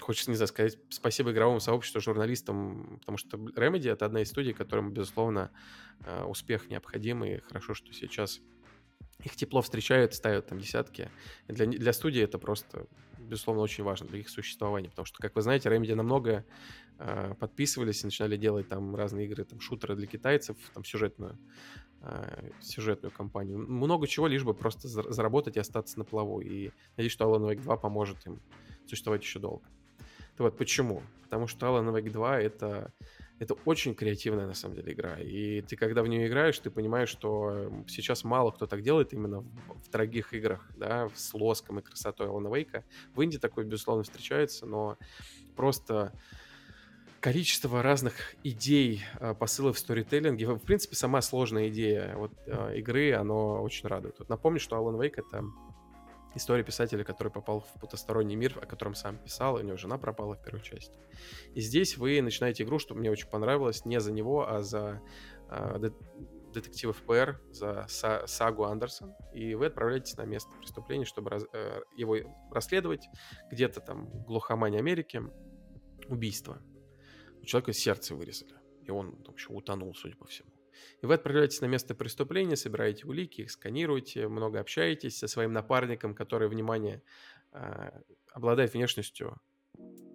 хочется, 0.00 0.30
не 0.30 0.36
знаю, 0.36 0.48
сказать 0.48 0.78
спасибо 0.90 1.32
игровому 1.32 1.60
сообществу, 1.60 2.00
журналистам, 2.00 2.98
потому 3.00 3.16
что 3.16 3.36
Remedy— 3.38 3.90
это 3.92 4.04
одна 4.04 4.20
из 4.22 4.28
студий, 4.28 4.52
которым, 4.52 4.92
безусловно, 4.92 5.50
а, 6.04 6.26
успех 6.26 6.68
необходим, 6.68 7.24
и 7.24 7.38
хорошо, 7.38 7.72
что 7.74 7.92
сейчас 7.92 8.40
их 9.24 9.36
тепло 9.36 9.62
встречают, 9.62 10.14
ставят 10.14 10.46
там 10.46 10.58
десятки. 10.58 11.10
Для, 11.48 11.66
для 11.66 11.92
студии 11.92 12.22
это 12.22 12.38
просто, 12.38 12.86
безусловно, 13.18 13.62
очень 13.62 13.84
важно 13.84 14.06
для 14.06 14.20
их 14.20 14.28
существования, 14.28 14.88
потому 14.88 15.06
что, 15.06 15.18
как 15.18 15.34
вы 15.34 15.42
знаете, 15.42 15.68
Remedy 15.68 15.94
намного 15.94 16.44
э, 16.98 17.34
подписывались 17.38 18.02
и 18.02 18.06
начинали 18.06 18.36
делать 18.36 18.68
там 18.68 18.96
разные 18.96 19.26
игры, 19.26 19.44
там 19.44 19.60
шутеры 19.60 19.94
для 19.96 20.06
китайцев, 20.06 20.56
там 20.74 20.84
сюжетную, 20.84 21.38
э, 22.02 22.50
сюжетную 22.60 23.12
кампанию. 23.12 23.58
Много 23.58 24.06
чего, 24.06 24.26
лишь 24.26 24.44
бы 24.44 24.54
просто 24.54 24.88
заработать 24.88 25.56
и 25.56 25.60
остаться 25.60 25.98
на 25.98 26.04
плаву. 26.04 26.40
И 26.40 26.70
надеюсь, 26.96 27.12
что 27.12 27.24
Alan 27.24 27.48
Wake 27.48 27.62
2 27.62 27.76
поможет 27.76 28.26
им 28.26 28.40
существовать 28.86 29.22
еще 29.22 29.38
долго. 29.38 29.64
Так 30.32 30.40
вот, 30.40 30.56
почему? 30.56 31.02
Потому 31.24 31.46
что 31.46 31.66
Alan 31.66 31.92
Wake 31.92 32.10
2— 32.10 32.40
это 32.40 32.92
это 33.42 33.54
очень 33.64 33.96
креативная, 33.96 34.46
на 34.46 34.54
самом 34.54 34.76
деле, 34.76 34.92
игра. 34.92 35.16
И 35.18 35.62
ты, 35.62 35.74
когда 35.74 36.04
в 36.04 36.08
нее 36.08 36.28
играешь, 36.28 36.58
ты 36.60 36.70
понимаешь, 36.70 37.08
что 37.08 37.72
сейчас 37.88 38.22
мало 38.22 38.52
кто 38.52 38.66
так 38.66 38.82
делает 38.82 39.12
именно 39.12 39.40
в, 39.40 39.48
в 39.84 39.90
дорогих 39.90 40.32
играх, 40.32 40.64
да, 40.76 41.08
с 41.14 41.34
лоском 41.34 41.80
и 41.80 41.82
красотой 41.82 42.28
Алана 42.28 42.54
Вейка. 42.54 42.84
В 43.16 43.20
Индии 43.20 43.38
такое, 43.38 43.64
безусловно, 43.64 44.04
встречается, 44.04 44.64
но 44.64 44.96
просто 45.56 46.12
количество 47.18 47.82
разных 47.82 48.36
идей, 48.44 49.02
а, 49.18 49.34
посылов 49.34 49.76
в 49.76 49.80
сторителлинге, 49.80 50.46
в 50.46 50.60
принципе, 50.60 50.94
сама 50.94 51.20
сложная 51.20 51.68
идея 51.68 52.14
вот, 52.16 52.30
а, 52.46 52.72
игры, 52.74 53.12
оно 53.12 53.60
очень 53.60 53.88
радует. 53.88 54.20
Вот 54.20 54.28
напомню, 54.28 54.60
что 54.60 54.76
Alan 54.76 54.96
Wake— 55.00 55.14
это 55.16 55.44
история 56.34 56.64
писателя, 56.64 57.04
который 57.04 57.32
попал 57.32 57.60
в 57.60 57.80
потусторонний 57.80 58.36
мир, 58.36 58.58
о 58.60 58.66
котором 58.66 58.94
сам 58.94 59.18
писал, 59.18 59.56
у 59.56 59.60
него 59.60 59.76
жена 59.76 59.98
пропала 59.98 60.34
в 60.34 60.42
первой 60.42 60.62
части. 60.62 60.98
И 61.54 61.60
здесь 61.60 61.96
вы 61.96 62.20
начинаете 62.22 62.64
игру, 62.64 62.78
что 62.78 62.94
мне 62.94 63.10
очень 63.10 63.28
понравилось, 63.28 63.84
не 63.84 64.00
за 64.00 64.12
него, 64.12 64.48
а 64.48 64.62
за 64.62 65.00
э, 65.48 65.90
детектива 66.52 66.92
ФБР, 66.92 67.40
за 67.50 67.86
са- 67.88 68.26
сагу 68.26 68.64
Андерсон, 68.64 69.14
и 69.32 69.54
вы 69.54 69.66
отправляетесь 69.66 70.16
на 70.16 70.24
место 70.24 70.50
преступления, 70.58 71.04
чтобы 71.04 71.30
раз, 71.30 71.44
э, 71.52 71.80
его 71.96 72.16
расследовать. 72.50 73.08
Где-то 73.50 73.80
там 73.80 74.06
в 74.06 74.24
глухомане 74.24 74.78
Америки 74.78 75.22
убийство. 76.08 76.62
У 77.40 77.44
человека 77.44 77.72
сердце 77.72 78.14
вырезали, 78.14 78.54
и 78.82 78.90
он 78.90 79.22
вообще 79.26 79.52
утонул, 79.52 79.94
судя 79.94 80.16
по 80.16 80.26
всему. 80.26 80.50
И 81.02 81.06
вы 81.06 81.14
отправляетесь 81.14 81.60
на 81.60 81.66
место 81.66 81.94
преступления, 81.94 82.56
собираете 82.56 83.06
улики, 83.06 83.42
их 83.42 83.50
сканируете, 83.50 84.28
много 84.28 84.60
общаетесь 84.60 85.18
со 85.18 85.28
своим 85.28 85.52
напарником, 85.52 86.14
который, 86.14 86.48
внимание, 86.48 87.02
а, 87.52 87.92
обладает 88.32 88.72
внешностью 88.72 89.40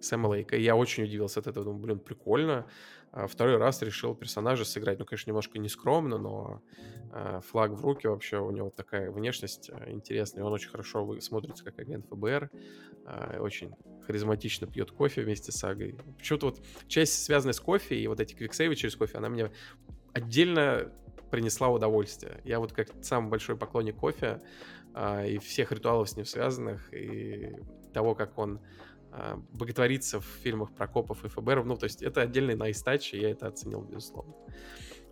Сэма 0.00 0.28
Лейка. 0.28 0.56
И 0.56 0.62
я 0.62 0.76
очень 0.76 1.04
удивился 1.04 1.40
от 1.40 1.46
этого. 1.46 1.64
Думаю, 1.64 1.82
блин, 1.82 1.98
прикольно. 1.98 2.66
А, 3.10 3.26
второй 3.26 3.56
раз 3.56 3.82
решил 3.82 4.14
персонажа 4.14 4.64
сыграть. 4.64 4.98
Ну, 4.98 5.04
конечно, 5.04 5.30
немножко 5.30 5.58
нескромно, 5.58 6.18
но 6.18 6.62
а, 7.12 7.40
флаг 7.40 7.72
в 7.72 7.80
руки 7.80 8.06
вообще 8.06 8.38
у 8.38 8.50
него 8.50 8.70
такая 8.70 9.10
внешность 9.10 9.70
интересная. 9.86 10.44
Он 10.44 10.52
очень 10.52 10.70
хорошо 10.70 11.18
смотрится 11.20 11.64
как 11.64 11.78
агент 11.78 12.06
ФБР. 12.06 12.50
Очень 13.40 13.72
харизматично 14.06 14.66
пьет 14.66 14.90
кофе 14.90 15.22
вместе 15.22 15.50
с 15.50 15.64
Агой. 15.64 15.98
Почему-то 16.18 16.46
вот 16.46 16.60
часть, 16.88 17.24
связанная 17.24 17.54
с 17.54 17.60
кофе, 17.60 17.96
и 17.96 18.06
вот 18.06 18.20
эти 18.20 18.34
квиксейвы 18.34 18.76
через 18.76 18.96
кофе, 18.96 19.18
она 19.18 19.28
мне 19.30 19.50
отдельно 20.12 20.92
принесла 21.30 21.68
удовольствие. 21.68 22.40
Я 22.44 22.60
вот 22.60 22.72
как 22.72 22.88
самый 23.02 23.30
большой 23.30 23.56
поклонник 23.56 23.96
кофе 23.96 24.42
а, 24.94 25.24
и 25.24 25.38
всех 25.38 25.72
ритуалов 25.72 26.08
с 26.08 26.16
ним 26.16 26.24
связанных, 26.24 26.92
и 26.92 27.54
того, 27.92 28.14
как 28.14 28.38
он 28.38 28.60
а, 29.10 29.36
боготворится 29.52 30.20
в 30.20 30.24
фильмах 30.24 30.74
про 30.74 30.88
копов 30.88 31.24
и 31.24 31.28
ФБР. 31.28 31.64
Ну, 31.64 31.76
то 31.76 31.84
есть 31.84 32.02
это 32.02 32.22
отдельный 32.22 32.54
найстач, 32.54 33.14
и 33.14 33.20
я 33.20 33.30
это 33.30 33.46
оценил, 33.46 33.82
безусловно. 33.82 34.34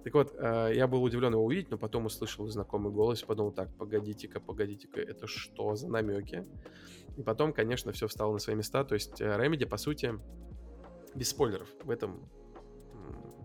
Так 0.04 0.14
вот, 0.14 0.34
а, 0.38 0.70
я 0.70 0.86
был 0.86 1.02
удивлен 1.02 1.32
его 1.32 1.44
увидеть, 1.44 1.70
но 1.70 1.78
потом 1.78 2.06
услышал 2.06 2.46
знакомый 2.46 2.92
голос 2.92 3.22
и 3.22 3.26
подумал, 3.26 3.52
так, 3.52 3.74
погодите-ка, 3.76 4.40
погодите-ка, 4.40 5.00
это 5.00 5.26
что 5.26 5.74
за 5.76 5.88
намеки? 5.88 6.46
И 7.16 7.22
потом, 7.22 7.52
конечно, 7.52 7.92
все 7.92 8.06
встало 8.06 8.32
на 8.32 8.38
свои 8.38 8.56
места. 8.56 8.84
То 8.84 8.94
есть 8.94 9.20
Ремеди, 9.20 9.64
по 9.64 9.78
сути, 9.78 10.14
без 11.14 11.30
спойлеров 11.30 11.68
в 11.82 11.90
этом 11.90 12.28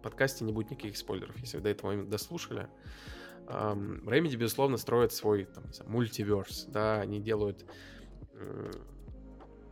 подкасте 0.02 0.44
не 0.46 0.54
будет 0.54 0.72
никаких 0.72 0.98
спойлеров, 0.98 1.38
если 1.40 1.58
вы 1.58 1.64
до 1.64 1.70
этого 1.70 1.92
момента 1.92 2.12
дослушали. 2.12 2.68
Remedy, 3.48 4.36
безусловно, 4.36 4.78
строит 4.78 5.12
свой 5.12 5.46
там, 5.46 5.66
мультиверс, 5.88 6.66
да, 6.66 7.02
они 7.02 7.20
делают, 7.20 7.66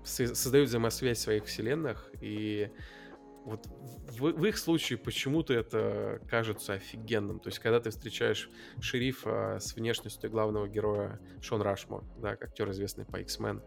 создают 0.03 0.67
взаимосвязь 0.67 1.19
своих 1.19 1.45
вселенных, 1.45 2.11
и 2.19 2.71
вот 3.45 3.67
в, 3.67 4.19
в 4.19 4.45
их 4.45 4.57
случае 4.57 4.99
почему-то 4.99 5.53
это 5.53 6.21
кажется 6.29 6.73
офигенным. 6.73 7.39
То 7.39 7.47
есть, 7.47 7.59
когда 7.59 7.79
ты 7.79 7.89
встречаешь 7.89 8.49
шерифа 8.81 9.57
с 9.59 9.75
внешностью 9.75 10.29
главного 10.29 10.67
героя 10.67 11.19
Шон 11.41 11.61
Рашмор, 11.61 12.03
да, 12.17 12.31
актер, 12.31 12.69
известный 12.71 13.05
по 13.05 13.17
X-Men, 13.21 13.61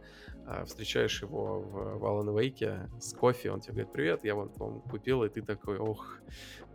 встречаешь 0.67 1.23
его 1.23 1.61
в, 1.61 1.99
в 1.99 2.39
Вейке 2.39 2.91
с 3.01 3.13
кофе, 3.13 3.51
он 3.51 3.61
тебе 3.61 3.75
говорит, 3.75 3.93
привет, 3.93 4.25
я 4.25 4.35
вон, 4.35 4.49
по 4.49 4.81
купил, 4.81 5.25
и 5.25 5.29
ты 5.29 5.43
такой, 5.43 5.79
ох, 5.79 6.19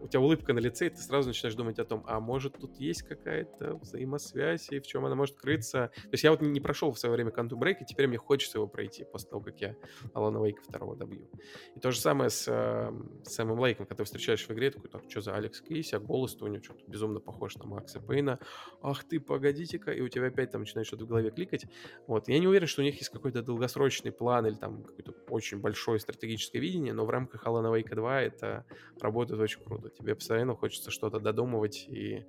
у 0.01 0.07
тебя 0.07 0.21
улыбка 0.21 0.53
на 0.53 0.59
лице, 0.59 0.87
и 0.87 0.89
ты 0.89 0.97
сразу 0.97 1.29
начинаешь 1.29 1.55
думать 1.55 1.79
о 1.79 1.85
том, 1.85 2.03
а 2.07 2.19
может 2.19 2.57
тут 2.57 2.75
есть 2.77 3.03
какая-то 3.03 3.75
взаимосвязь, 3.75 4.69
и 4.71 4.79
в 4.79 4.87
чем 4.87 5.05
она 5.05 5.15
может 5.15 5.37
крыться. 5.37 5.91
То 5.95 6.09
есть 6.11 6.23
я 6.23 6.31
вот 6.31 6.41
не 6.41 6.59
прошел 6.59 6.91
в 6.91 6.99
свое 6.99 7.13
время 7.13 7.31
Quantum 7.31 7.59
Break, 7.59 7.77
и 7.81 7.85
теперь 7.85 8.07
мне 8.07 8.17
хочется 8.17 8.57
его 8.57 8.67
пройти 8.67 9.05
после 9.05 9.29
того, 9.29 9.41
как 9.41 9.59
я 9.59 9.75
Алана 10.13 10.43
Вейка 10.43 10.61
второго 10.63 10.95
добью. 10.95 11.29
И 11.75 11.79
то 11.79 11.91
же 11.91 11.99
самое 11.99 12.29
с 12.29 12.47
э, 12.47 12.91
Сэмом 13.23 13.59
Лейком, 13.63 13.85
когда 13.85 14.03
встречаешь 14.03 14.47
в 14.47 14.51
игре, 14.51 14.71
такой, 14.71 14.89
так, 14.89 15.03
что 15.09 15.21
за 15.21 15.35
Алекс 15.35 15.61
Кейси, 15.61 15.95
а 15.95 15.99
голос-то 15.99 16.45
у 16.45 16.47
него 16.47 16.63
что-то 16.63 16.83
безумно 16.87 17.19
похож 17.19 17.55
на 17.55 17.65
Макса 17.65 17.99
Пейна. 17.99 18.39
Ах 18.81 19.03
ты, 19.03 19.19
погодите-ка, 19.19 19.91
и 19.91 20.01
у 20.01 20.07
тебя 20.07 20.27
опять 20.27 20.51
там 20.51 20.61
начинает 20.61 20.87
что-то 20.87 21.05
в 21.05 21.07
голове 21.07 21.31
кликать. 21.31 21.65
Вот, 22.07 22.27
я 22.27 22.39
не 22.39 22.47
уверен, 22.47 22.67
что 22.67 22.81
у 22.81 22.85
них 22.85 22.97
есть 22.97 23.09
какой-то 23.09 23.41
долгосрочный 23.41 24.11
план 24.11 24.47
или 24.47 24.55
там 24.55 24.83
какое-то 24.83 25.13
очень 25.29 25.59
большое 25.59 25.99
стратегическое 25.99 26.59
видение, 26.59 26.93
но 26.93 27.05
в 27.05 27.09
рамках 27.09 27.45
Alan 27.45 27.73
Wake 27.73 27.93
2 27.93 28.21
это 28.21 28.65
работает 28.99 29.39
очень 29.39 29.63
круто. 29.63 29.86
Тебе 29.89 30.15
постоянно 30.15 30.55
хочется 30.55 30.91
что-то 30.91 31.19
додумывать, 31.19 31.87
и 31.87 32.25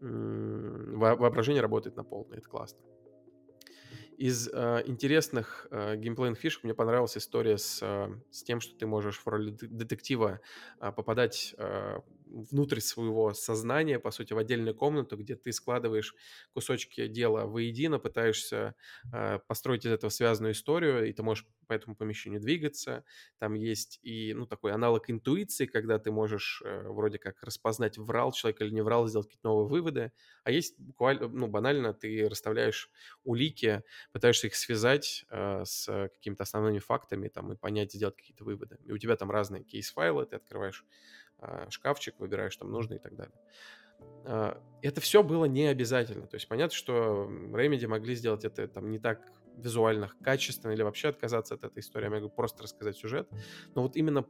воображение 0.00 1.60
работает 1.60 1.96
на 1.96 2.04
полную, 2.04 2.38
это 2.38 2.48
классно. 2.48 2.78
Из 4.18 4.48
э, 4.48 4.82
интересных 4.86 5.68
э, 5.70 5.94
геймплейных 5.96 6.40
фишек 6.40 6.64
мне 6.64 6.74
понравилась 6.74 7.16
история 7.16 7.56
с, 7.56 7.78
э, 7.80 8.08
с 8.32 8.42
тем, 8.42 8.58
что 8.58 8.76
ты 8.76 8.84
можешь 8.84 9.20
в 9.20 9.26
роли 9.28 9.52
детектива 9.60 10.40
э, 10.80 10.90
попадать 10.90 11.54
э, 11.56 12.00
внутрь 12.30 12.80
своего 12.80 13.32
сознания, 13.34 13.98
по 13.98 14.10
сути, 14.10 14.32
в 14.32 14.38
отдельную 14.38 14.74
комнату, 14.74 15.16
где 15.16 15.36
ты 15.36 15.52
складываешь 15.52 16.14
кусочки 16.52 17.06
дела 17.08 17.46
воедино, 17.46 17.98
пытаешься 17.98 18.74
э, 19.12 19.38
построить 19.46 19.84
из 19.86 19.92
этого 19.92 20.10
связанную 20.10 20.52
историю, 20.52 21.08
и 21.08 21.12
ты 21.12 21.22
можешь 21.22 21.46
по 21.66 21.72
этому 21.74 21.94
помещению 21.96 22.40
двигаться. 22.40 23.04
Там 23.38 23.54
есть 23.54 23.98
и, 24.02 24.34
ну, 24.34 24.46
такой 24.46 24.72
аналог 24.72 25.10
интуиции, 25.10 25.66
когда 25.66 25.98
ты 25.98 26.10
можешь 26.10 26.62
э, 26.64 26.88
вроде 26.88 27.18
как 27.18 27.42
распознать, 27.42 27.98
врал 27.98 28.32
человек 28.32 28.60
или 28.62 28.70
не 28.70 28.82
врал, 28.82 29.06
сделать 29.06 29.26
какие-то 29.28 29.48
новые 29.48 29.68
выводы. 29.68 30.12
А 30.44 30.50
есть 30.50 30.78
буквально, 30.78 31.28
ну, 31.28 31.46
банально, 31.46 31.92
ты 31.94 32.28
расставляешь 32.28 32.90
улики, 33.24 33.82
пытаешься 34.12 34.46
их 34.48 34.56
связать 34.56 35.24
э, 35.30 35.64
с 35.64 35.86
какими-то 36.14 36.42
основными 36.44 36.78
фактами, 36.78 37.28
там, 37.28 37.52
и 37.52 37.56
понять, 37.56 37.92
сделать 37.92 38.16
какие-то 38.16 38.44
выводы. 38.44 38.78
И 38.84 38.92
у 38.92 38.98
тебя 38.98 39.16
там 39.16 39.30
разные 39.30 39.62
кейс-файлы, 39.64 40.26
ты 40.26 40.36
открываешь 40.36 40.84
э, 40.88 41.27
шкафчик, 41.70 42.14
выбираешь 42.18 42.56
там 42.56 42.70
нужный 42.70 42.96
и 42.96 43.00
так 43.00 43.14
далее. 43.16 43.34
Э, 44.24 44.54
это 44.82 45.00
все 45.00 45.22
было 45.22 45.44
не 45.44 45.66
обязательно. 45.66 46.26
То 46.26 46.36
есть 46.36 46.48
понятно, 46.48 46.76
что 46.76 47.28
Remedy 47.28 47.86
могли 47.86 48.14
сделать 48.14 48.44
это 48.44 48.66
там 48.68 48.90
не 48.90 48.98
так 48.98 49.20
визуально 49.56 50.10
качественно 50.22 50.72
или 50.72 50.82
вообще 50.82 51.08
отказаться 51.08 51.54
от 51.54 51.64
этой 51.64 51.80
истории, 51.80 52.04
я 52.04 52.10
могу 52.10 52.28
просто 52.28 52.62
рассказать 52.62 52.96
сюжет. 52.96 53.28
Но 53.74 53.82
вот 53.82 53.96
именно 53.96 54.24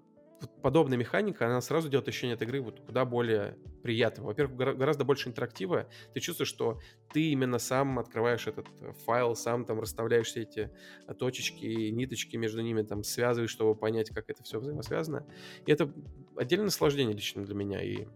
подобная 0.62 0.96
механика, 0.96 1.46
она 1.46 1.60
сразу 1.60 1.88
делает 1.88 2.08
ощущение 2.08 2.34
от 2.34 2.42
игры 2.42 2.60
вот 2.60 2.80
куда 2.80 3.04
более 3.04 3.58
приятным. 3.82 4.26
Во-первых, 4.26 4.56
гораздо 4.56 5.04
больше 5.04 5.28
интерактива. 5.28 5.88
Ты 6.14 6.20
чувствуешь, 6.20 6.48
что 6.48 6.80
ты 7.12 7.30
именно 7.30 7.58
сам 7.58 7.98
открываешь 7.98 8.46
этот 8.46 8.66
э, 8.80 8.92
файл, 9.04 9.34
сам 9.34 9.64
там 9.64 9.80
расставляешь 9.80 10.28
все 10.28 10.42
эти 10.42 10.70
э, 11.06 11.14
точечки, 11.14 11.90
ниточки 11.90 12.36
между 12.36 12.62
ними, 12.62 12.82
там 12.82 13.02
связываешь, 13.02 13.50
чтобы 13.50 13.74
понять, 13.74 14.10
как 14.10 14.30
это 14.30 14.42
все 14.42 14.60
взаимосвязано. 14.60 15.26
И 15.66 15.72
это 15.72 15.92
отдельное 16.38 16.66
наслаждение 16.66 17.14
лично 17.14 17.44
для 17.44 17.54
меня. 17.54 17.82
И, 17.82 18.06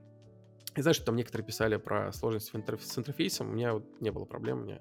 и 0.77 0.81
знаешь, 0.81 0.99
там 0.99 1.17
некоторые 1.17 1.47
писали 1.47 1.77
про 1.77 2.13
сложность 2.13 2.53
с 2.53 2.99
интерфейсом. 2.99 3.51
У 3.51 3.53
меня 3.53 3.75
вот 3.75 4.01
не 4.01 4.11
было 4.11 4.25
проблем. 4.25 4.61
У 4.61 4.65
меня 4.65 4.81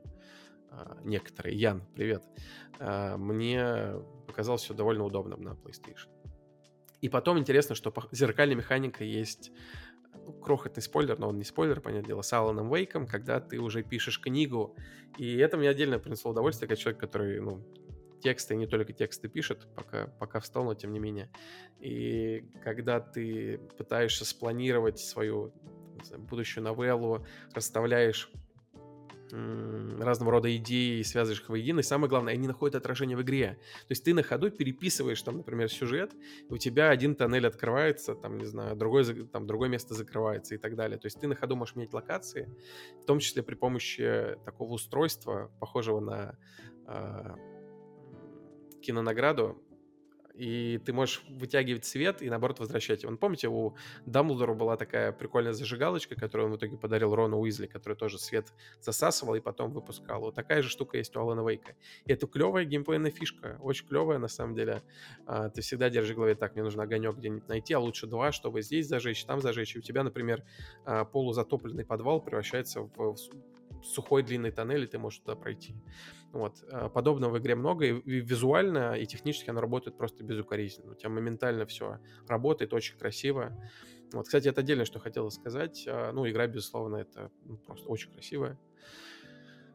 а, 0.69 0.97
некоторые. 1.03 1.57
Ян, 1.57 1.83
привет. 1.95 2.23
А, 2.79 3.17
мне 3.17 3.93
показалось 4.27 4.61
все 4.61 4.73
довольно 4.73 5.03
удобным 5.03 5.41
на 5.41 5.51
PlayStation. 5.51 6.09
И 7.01 7.09
потом 7.09 7.39
интересно, 7.39 7.75
что 7.75 7.93
зеркальная 8.11 8.55
механика 8.55 9.03
есть 9.03 9.51
ну, 10.13 10.33
крохотный 10.33 10.83
спойлер, 10.83 11.17
но 11.19 11.29
он 11.29 11.37
не 11.37 11.43
спойлер, 11.43 11.81
понятное 11.81 12.07
дело, 12.07 12.21
с 12.21 12.31
Аланом 12.31 12.73
Вейком, 12.73 13.07
когда 13.07 13.39
ты 13.39 13.59
уже 13.59 13.83
пишешь 13.83 14.19
книгу. 14.19 14.75
И 15.17 15.35
это 15.37 15.57
мне 15.57 15.67
отдельно 15.67 15.99
принесло 15.99 16.31
удовольствие, 16.31 16.69
как 16.69 16.77
человек, 16.77 16.99
который, 17.01 17.39
ну, 17.41 17.65
тексты, 18.21 18.55
не 18.55 18.67
только 18.67 18.93
тексты 18.93 19.27
пишет, 19.27 19.67
пока, 19.75 20.07
пока 20.19 20.39
встал, 20.39 20.63
но 20.63 20.75
тем 20.75 20.93
не 20.93 20.99
менее. 20.99 21.29
И 21.79 22.45
когда 22.63 22.99
ты 22.99 23.59
пытаешься 23.77 24.25
спланировать 24.25 24.99
свою 24.99 25.53
знаю, 26.05 26.23
будущую 26.23 26.63
новеллу, 26.63 27.25
расставляешь 27.53 28.31
разного 29.33 30.31
рода 30.31 30.53
идеи 30.57 30.99
и 30.99 31.03
связываешь 31.03 31.41
их 31.41 31.47
воедино. 31.47 31.79
И 31.79 31.83
самое 31.83 32.09
главное, 32.09 32.33
они 32.33 32.47
находят 32.47 32.75
отражение 32.75 33.15
в 33.15 33.21
игре. 33.21 33.59
То 33.87 33.91
есть 33.91 34.03
ты 34.03 34.13
на 34.13 34.23
ходу 34.23 34.51
переписываешь 34.51 35.21
там, 35.21 35.37
например, 35.37 35.69
сюжет, 35.69 36.11
и 36.49 36.53
у 36.53 36.57
тебя 36.57 36.89
один 36.89 37.15
тоннель 37.15 37.47
открывается, 37.47 38.13
там, 38.13 38.37
не 38.37 38.45
знаю, 38.45 38.75
другой, 38.75 39.05
там, 39.27 39.47
другое 39.47 39.69
место 39.69 39.93
закрывается 39.93 40.55
и 40.55 40.57
так 40.57 40.75
далее. 40.75 40.97
То 40.97 41.05
есть 41.05 41.17
ты 41.17 41.27
на 41.27 41.35
ходу 41.35 41.55
можешь 41.55 41.75
менять 41.75 41.93
локации, 41.93 42.53
в 43.01 43.05
том 43.05 43.19
числе 43.19 43.41
при 43.41 43.55
помощи 43.55 44.35
такого 44.43 44.73
устройства, 44.73 45.49
похожего 45.59 46.01
на 46.01 46.37
э, 46.87 47.35
кинонаграду, 48.81 49.61
и 50.33 50.79
ты 50.85 50.93
можешь 50.93 51.23
вытягивать 51.29 51.85
свет 51.85 52.21
и, 52.21 52.29
наоборот, 52.29 52.59
возвращать 52.59 53.03
его. 53.03 53.15
Помните, 53.17 53.47
у 53.47 53.75
Дамблдора 54.05 54.53
была 54.53 54.77
такая 54.77 55.11
прикольная 55.11 55.53
зажигалочка, 55.53 56.15
которую 56.15 56.47
он 56.47 56.53
в 56.53 56.57
итоге 56.57 56.77
подарил 56.77 57.13
Рону 57.13 57.39
Уизли, 57.39 57.67
который 57.67 57.95
тоже 57.95 58.17
свет 58.17 58.51
засасывал 58.79 59.35
и 59.35 59.39
потом 59.39 59.71
выпускал. 59.71 60.21
Вот 60.21 60.35
такая 60.35 60.61
же 60.61 60.69
штука 60.69 60.97
есть 60.97 61.15
у 61.15 61.19
Алана 61.19 61.47
Вейка. 61.47 61.75
И 62.05 62.13
это 62.13 62.27
клевая 62.27 62.65
геймплейная 62.65 63.11
фишка, 63.11 63.57
очень 63.61 63.87
клевая, 63.87 64.17
на 64.17 64.27
самом 64.27 64.55
деле. 64.55 64.83
А, 65.25 65.49
ты 65.49 65.61
всегда 65.61 65.89
держишь 65.89 66.13
в 66.13 66.15
голове, 66.15 66.35
так, 66.35 66.55
мне 66.55 66.63
нужно 66.63 66.83
огонек 66.83 67.17
где-нибудь 67.17 67.47
найти, 67.47 67.73
а 67.73 67.79
лучше 67.79 68.07
два, 68.07 68.31
чтобы 68.31 68.61
здесь 68.61 68.87
зажечь, 68.87 69.23
там 69.25 69.41
зажечь. 69.41 69.75
И 69.75 69.79
у 69.79 69.81
тебя, 69.81 70.03
например, 70.03 70.43
а, 70.85 71.05
полузатопленный 71.05 71.85
подвал 71.85 72.21
превращается 72.21 72.81
в 72.81 73.15
сухой 73.83 74.23
длинный 74.23 74.51
тоннель, 74.51 74.83
и 74.83 74.87
ты 74.87 74.97
можешь 74.97 75.19
туда 75.19 75.35
пройти. 75.35 75.75
Вот. 76.31 76.63
А, 76.71 76.89
подобного 76.89 77.33
в 77.33 77.39
игре 77.39 77.55
много, 77.55 77.85
и 77.85 78.01
визуально, 78.03 78.93
и 78.93 79.05
технически 79.05 79.49
она 79.49 79.61
работает 79.61 79.97
просто 79.97 80.23
безукоризненно. 80.23 80.91
У 80.91 80.95
тебя 80.95 81.09
моментально 81.09 81.65
все 81.65 81.99
работает, 82.27 82.73
очень 82.73 82.97
красиво. 82.97 83.57
Вот, 84.13 84.25
кстати, 84.25 84.47
это 84.47 84.61
отдельно, 84.61 84.85
что 84.85 84.99
хотел 84.99 85.29
сказать. 85.31 85.85
А, 85.87 86.11
ну, 86.11 86.29
игра, 86.29 86.47
безусловно, 86.47 86.97
это 86.97 87.31
ну, 87.45 87.57
просто 87.57 87.87
очень 87.89 88.11
красивая. 88.11 88.59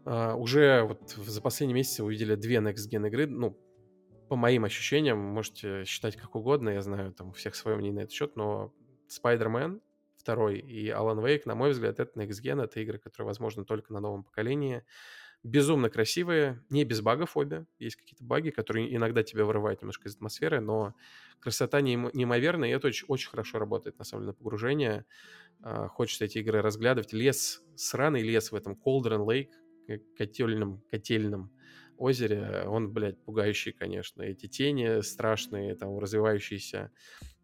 Uh, 0.05 0.37
уже 0.37 0.83
вот 0.85 1.11
за 1.11 1.43
последние 1.43 1.75
месяцы 1.75 2.05
увидели 2.05 2.37
две 2.37 2.59
Next 2.59 2.89
Gen 2.89 3.09
игры. 3.09 3.27
Ну, 3.27 3.59
по 4.29 4.37
моим 4.37 4.65
ощущениям, 4.65 5.19
можете 5.19 5.85
считать 5.85 6.17
как 6.17 6.37
угодно, 6.37 6.71
я 6.71 6.81
знаю, 6.81 7.13
там 7.13 7.31
у 7.31 7.33
всех 7.33 7.57
свое 7.57 7.77
мнение 7.77 7.97
на 7.97 8.01
этот 8.05 8.13
счет, 8.13 8.37
но 8.37 8.73
Spider-Man 9.09 9.81
второй 10.27 10.59
и 10.59 10.89
Alan 10.89 11.23
Wake, 11.23 11.43
на 11.45 11.55
мой 11.55 11.71
взгляд, 11.71 12.01
это 12.01 12.19
Next 12.19 12.43
Gen, 12.43 12.61
это 12.61 12.81
игры, 12.81 12.99
которые 12.99 13.29
возможны 13.29 13.65
только 13.65 13.93
на 13.93 14.01
новом 14.01 14.25
поколении 14.25 14.83
безумно 15.45 15.89
красивые, 15.89 16.65
не 16.69 16.83
без 16.83 17.01
багов 17.01 17.37
обе. 17.37 17.67
Есть 17.79 17.95
какие-то 17.95 18.25
баги, 18.25 18.51
которые 18.51 18.93
иногда 18.93 19.23
тебя 19.23 19.45
вырывают 19.45 19.83
немножко 19.83 20.09
из 20.09 20.17
атмосферы, 20.17 20.59
но 20.59 20.97
красота 21.39 21.81
неимоверная, 21.81 22.71
и 22.71 22.73
это 22.73 22.89
очень, 22.89 23.07
очень 23.07 23.31
хорошо 23.31 23.61
работает, 23.61 23.99
на 24.01 24.05
самом 24.05 24.23
деле, 24.23 24.33
на 24.33 24.35
погружение. 24.35 25.07
А, 25.63 25.87
хочется 25.87 26.25
эти 26.25 26.39
игры 26.39 26.61
разглядывать. 26.61 27.13
Лес, 27.13 27.63
сраный 27.77 28.23
лес 28.23 28.51
в 28.51 28.57
этом 28.57 28.73
Cauldron 28.73 29.25
Lake, 29.25 29.53
котельном, 30.17 30.83
котельном 30.91 31.53
озере, 31.97 32.65
он, 32.67 32.93
блядь, 32.93 33.23
пугающий, 33.23 33.71
конечно. 33.71 34.23
Эти 34.23 34.49
тени 34.49 35.01
страшные, 35.03 35.77
там, 35.77 35.97
развивающиеся 36.01 36.91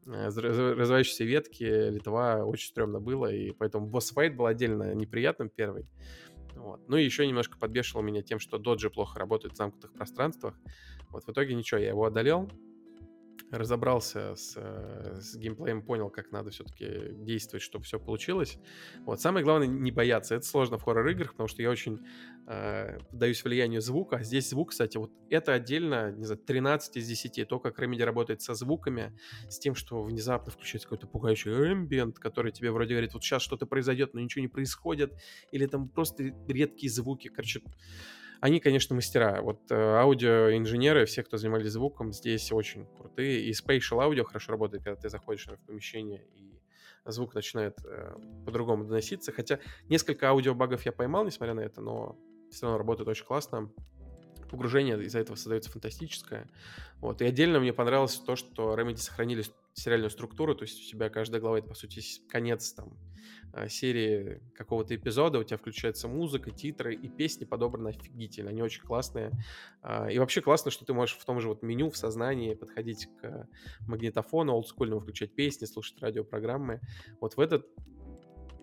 э, 0.06 0.26
развивающиеся 0.26 1.24
ветки, 1.24 1.64
Литва 1.90 2.44
очень 2.44 2.68
стрёмно 2.68 3.00
было, 3.00 3.32
и 3.32 3.52
поэтому 3.52 3.86
босс-файт 3.86 4.36
был 4.36 4.46
отдельно 4.46 4.94
неприятным 4.94 5.48
первый. 5.48 5.86
Вот. 6.54 6.86
Ну 6.88 6.96
и 6.96 7.04
еще 7.04 7.26
немножко 7.26 7.58
подбешивал 7.58 8.02
меня 8.02 8.22
тем, 8.22 8.38
что 8.38 8.58
доджи 8.58 8.90
плохо 8.90 9.18
работают 9.18 9.54
в 9.54 9.56
замкнутых 9.56 9.92
пространствах. 9.92 10.54
Вот 11.10 11.24
в 11.24 11.30
итоге 11.30 11.54
ничего, 11.54 11.80
я 11.80 11.88
его 11.88 12.04
одолел, 12.04 12.50
разобрался 13.53 14.35
с, 14.35 14.55
э, 14.57 15.21
с 15.21 15.37
геймплеем, 15.37 15.83
понял, 15.83 16.09
как 16.09 16.33
надо 16.33 16.51
все-таки 16.51 17.12
действовать, 17.12 17.62
чтобы 17.62 17.85
все 17.85 18.01
получилось. 18.01 18.59
Вот. 19.05 19.21
Самое 19.21 19.45
главное 19.45 19.66
не 19.66 19.90
бояться. 19.90 20.35
Это 20.35 20.47
сложно 20.47 20.79
в 20.79 20.83
хоррор-играх, 20.83 21.33
потому 21.33 21.49
что 21.49 21.61
я 21.61 21.71
очень 21.71 22.01
э, 22.47 22.99
поддаюсь 23.11 23.45
влиянию 23.45 23.83
звука. 23.83 24.16
А 24.16 24.23
здесь 24.23 24.49
звук, 24.49 24.71
кстати, 24.71 24.97
вот 24.97 25.12
это 25.29 25.53
отдельно, 25.53 26.12
не 26.12 26.25
знаю, 26.25 26.40
13 26.40 26.97
из 26.97 27.07
10. 27.07 27.47
То, 27.47 27.61
как 27.61 27.79
Remedy 27.79 28.05
работает 28.05 28.40
со 28.40 28.55
звуками, 28.55 29.16
с 29.49 29.59
тем, 29.59 29.75
что 29.75 30.03
внезапно 30.03 30.51
включается 30.51 30.88
какой-то 30.88 31.07
пугающий 31.07 31.51
эмбиент, 31.51 32.18
который 32.18 32.53
тебе 32.53 32.71
вроде 32.71 32.95
говорит, 32.95 33.12
вот 33.12 33.23
сейчас 33.23 33.42
что-то 33.42 33.66
произойдет, 33.66 34.14
но 34.14 34.21
ничего 34.21 34.40
не 34.42 34.49
происходит. 34.49 35.12
Или 35.53 35.66
там 35.66 35.90
просто 35.90 36.35
редкие 36.49 36.90
звуки. 36.90 37.29
Короче, 37.29 37.61
они, 38.42 38.59
конечно, 38.59 38.96
мастера. 38.96 39.40
Вот 39.40 39.70
э, 39.70 39.74
аудиоинженеры, 39.76 41.07
все, 41.07 41.22
кто 41.22 41.37
занимались 41.37 41.70
звуком, 41.70 42.12
здесь 42.12 42.50
очень 42.50 42.87
крутые. 42.96 43.40
И 43.44 43.52
spatial 43.52 44.02
аудио 44.02 44.24
хорошо 44.24 44.50
работает, 44.50 44.83
когда 44.83 45.00
ты 45.00 45.09
заходишь 45.09 45.46
в 45.46 45.57
помещение 45.64 46.24
и 46.35 46.61
звук 47.05 47.37
начинает 47.37 47.78
э, 47.85 48.16
по-другому 48.44 48.85
доноситься. 48.85 49.31
Хотя 49.31 49.61
несколько 49.88 50.28
аудиобагов 50.28 50.85
я 50.85 50.90
поймал, 50.90 51.24
несмотря 51.24 51.55
на 51.55 51.61
это, 51.61 51.81
но 51.81 52.18
все 52.50 52.66
равно 52.66 52.78
работает 52.78 53.09
очень 53.09 53.24
классно. 53.24 53.70
Погружение 54.50 55.00
из-за 55.00 55.20
этого 55.20 55.37
создается 55.37 55.70
фантастическое. 55.70 56.50
Вот. 56.96 57.22
И 57.22 57.24
отдельно 57.24 57.61
мне 57.61 57.72
понравилось 57.72 58.16
то, 58.16 58.35
что 58.35 58.74
Remedy 58.74 58.96
сохранили 58.96 59.44
сериальную 59.74 60.11
структуру, 60.11 60.54
то 60.54 60.64
есть 60.64 60.80
у 60.82 60.90
тебя 60.90 61.08
каждая 61.08 61.40
глава 61.40 61.58
это, 61.58 61.68
по 61.68 61.74
сути, 61.74 62.02
конец 62.28 62.72
там 62.72 62.98
а, 63.52 63.68
серии 63.68 64.40
какого-то 64.54 64.94
эпизода, 64.94 65.38
у 65.38 65.44
тебя 65.44 65.56
включается 65.56 66.08
музыка, 66.08 66.50
титры 66.50 66.94
и 66.94 67.08
песни 67.08 67.44
подобраны 67.44 67.88
офигительно, 67.88 68.50
они 68.50 68.62
очень 68.62 68.82
классные. 68.82 69.30
А, 69.82 70.11
и 70.11 70.18
вообще 70.18 70.40
классно, 70.40 70.70
что 70.70 70.85
ты 70.85 70.92
можешь 70.92 71.16
в 71.16 71.24
том 71.24 71.40
же 71.40 71.48
вот 71.48 71.62
меню 71.62 71.90
в 71.90 71.96
сознании 71.96 72.54
подходить 72.54 73.08
к 73.20 73.48
магнитофону 73.80 74.52
олдскульному, 74.52 75.00
включать 75.00 75.35
песни, 75.35 75.66
слушать 75.66 76.00
радиопрограммы. 76.00 76.80
Вот 77.20 77.37
в 77.37 77.40
этот 77.40 77.66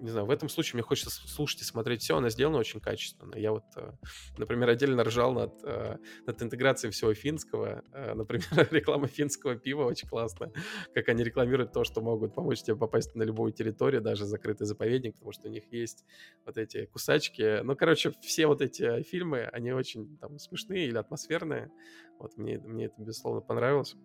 не 0.01 0.09
знаю, 0.09 0.25
в 0.25 0.31
этом 0.31 0.49
случае 0.49 0.75
мне 0.75 0.83
хочется 0.83 1.09
слушать 1.09 1.61
и 1.61 1.63
смотреть 1.63 2.01
все, 2.01 2.17
она 2.17 2.29
сделана 2.29 2.57
очень 2.57 2.79
качественно. 2.79 3.35
Я 3.35 3.51
вот, 3.51 3.63
э, 3.75 3.91
например, 4.37 4.69
отдельно 4.69 5.03
ржал 5.03 5.33
над, 5.33 5.53
э, 5.63 5.97
над 6.25 6.41
интеграцией 6.41 6.91
всего 6.91 7.13
финского. 7.13 7.83
Э, 7.91 8.13
например, 8.13 8.47
реклама 8.71 9.07
финского 9.07 9.55
пива 9.55 9.83
очень 9.83 10.07
классная. 10.07 10.51
Как 10.93 11.09
они 11.09 11.23
рекламируют 11.23 11.73
то, 11.73 11.83
что 11.83 12.01
могут 12.01 12.33
помочь 12.33 12.61
тебе 12.61 12.75
попасть 12.77 13.15
на 13.15 13.23
любую 13.23 13.51
территорию, 13.51 14.01
даже 14.01 14.25
закрытый 14.25 14.67
заповедник, 14.67 15.15
потому 15.15 15.31
что 15.31 15.47
у 15.47 15.51
них 15.51 15.71
есть 15.71 16.05
вот 16.45 16.57
эти 16.57 16.85
кусачки. 16.85 17.61
Ну, 17.63 17.75
короче, 17.75 18.13
все 18.21 18.47
вот 18.47 18.61
эти 18.61 19.03
фильмы, 19.03 19.43
они 19.51 19.71
очень 19.71 20.17
там 20.17 20.39
смешные 20.39 20.87
или 20.87 20.97
атмосферные. 20.97 21.71
Вот 22.19 22.37
мне, 22.37 22.59
мне 22.59 22.85
это, 22.85 22.95
безусловно, 23.01 23.41
понравилось. 23.41 23.95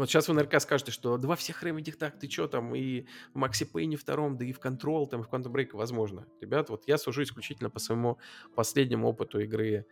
Вот 0.00 0.08
сейчас 0.08 0.28
вы 0.28 0.34
наверняка 0.34 0.60
скажете, 0.60 0.92
что 0.92 1.18
да 1.18 1.28
во 1.28 1.36
всех 1.36 1.62
ремедиях 1.62 1.98
так, 1.98 2.18
ты 2.18 2.30
что 2.30 2.48
там, 2.48 2.74
и 2.74 3.04
в 3.34 3.38
Maxi 3.38 3.70
Payne 3.70 3.96
втором, 3.96 4.38
да 4.38 4.46
и 4.46 4.52
в 4.54 4.58
Control, 4.58 5.06
там, 5.06 5.20
и 5.20 5.24
в 5.24 5.28
Quantum 5.28 5.52
Break 5.52 5.70
возможно. 5.74 6.26
Ребят, 6.40 6.70
вот 6.70 6.84
я 6.88 6.96
сужу 6.96 7.22
исключительно 7.22 7.68
по 7.68 7.80
своему 7.80 8.18
последнему 8.54 9.06
опыту 9.06 9.40
игры 9.40 9.84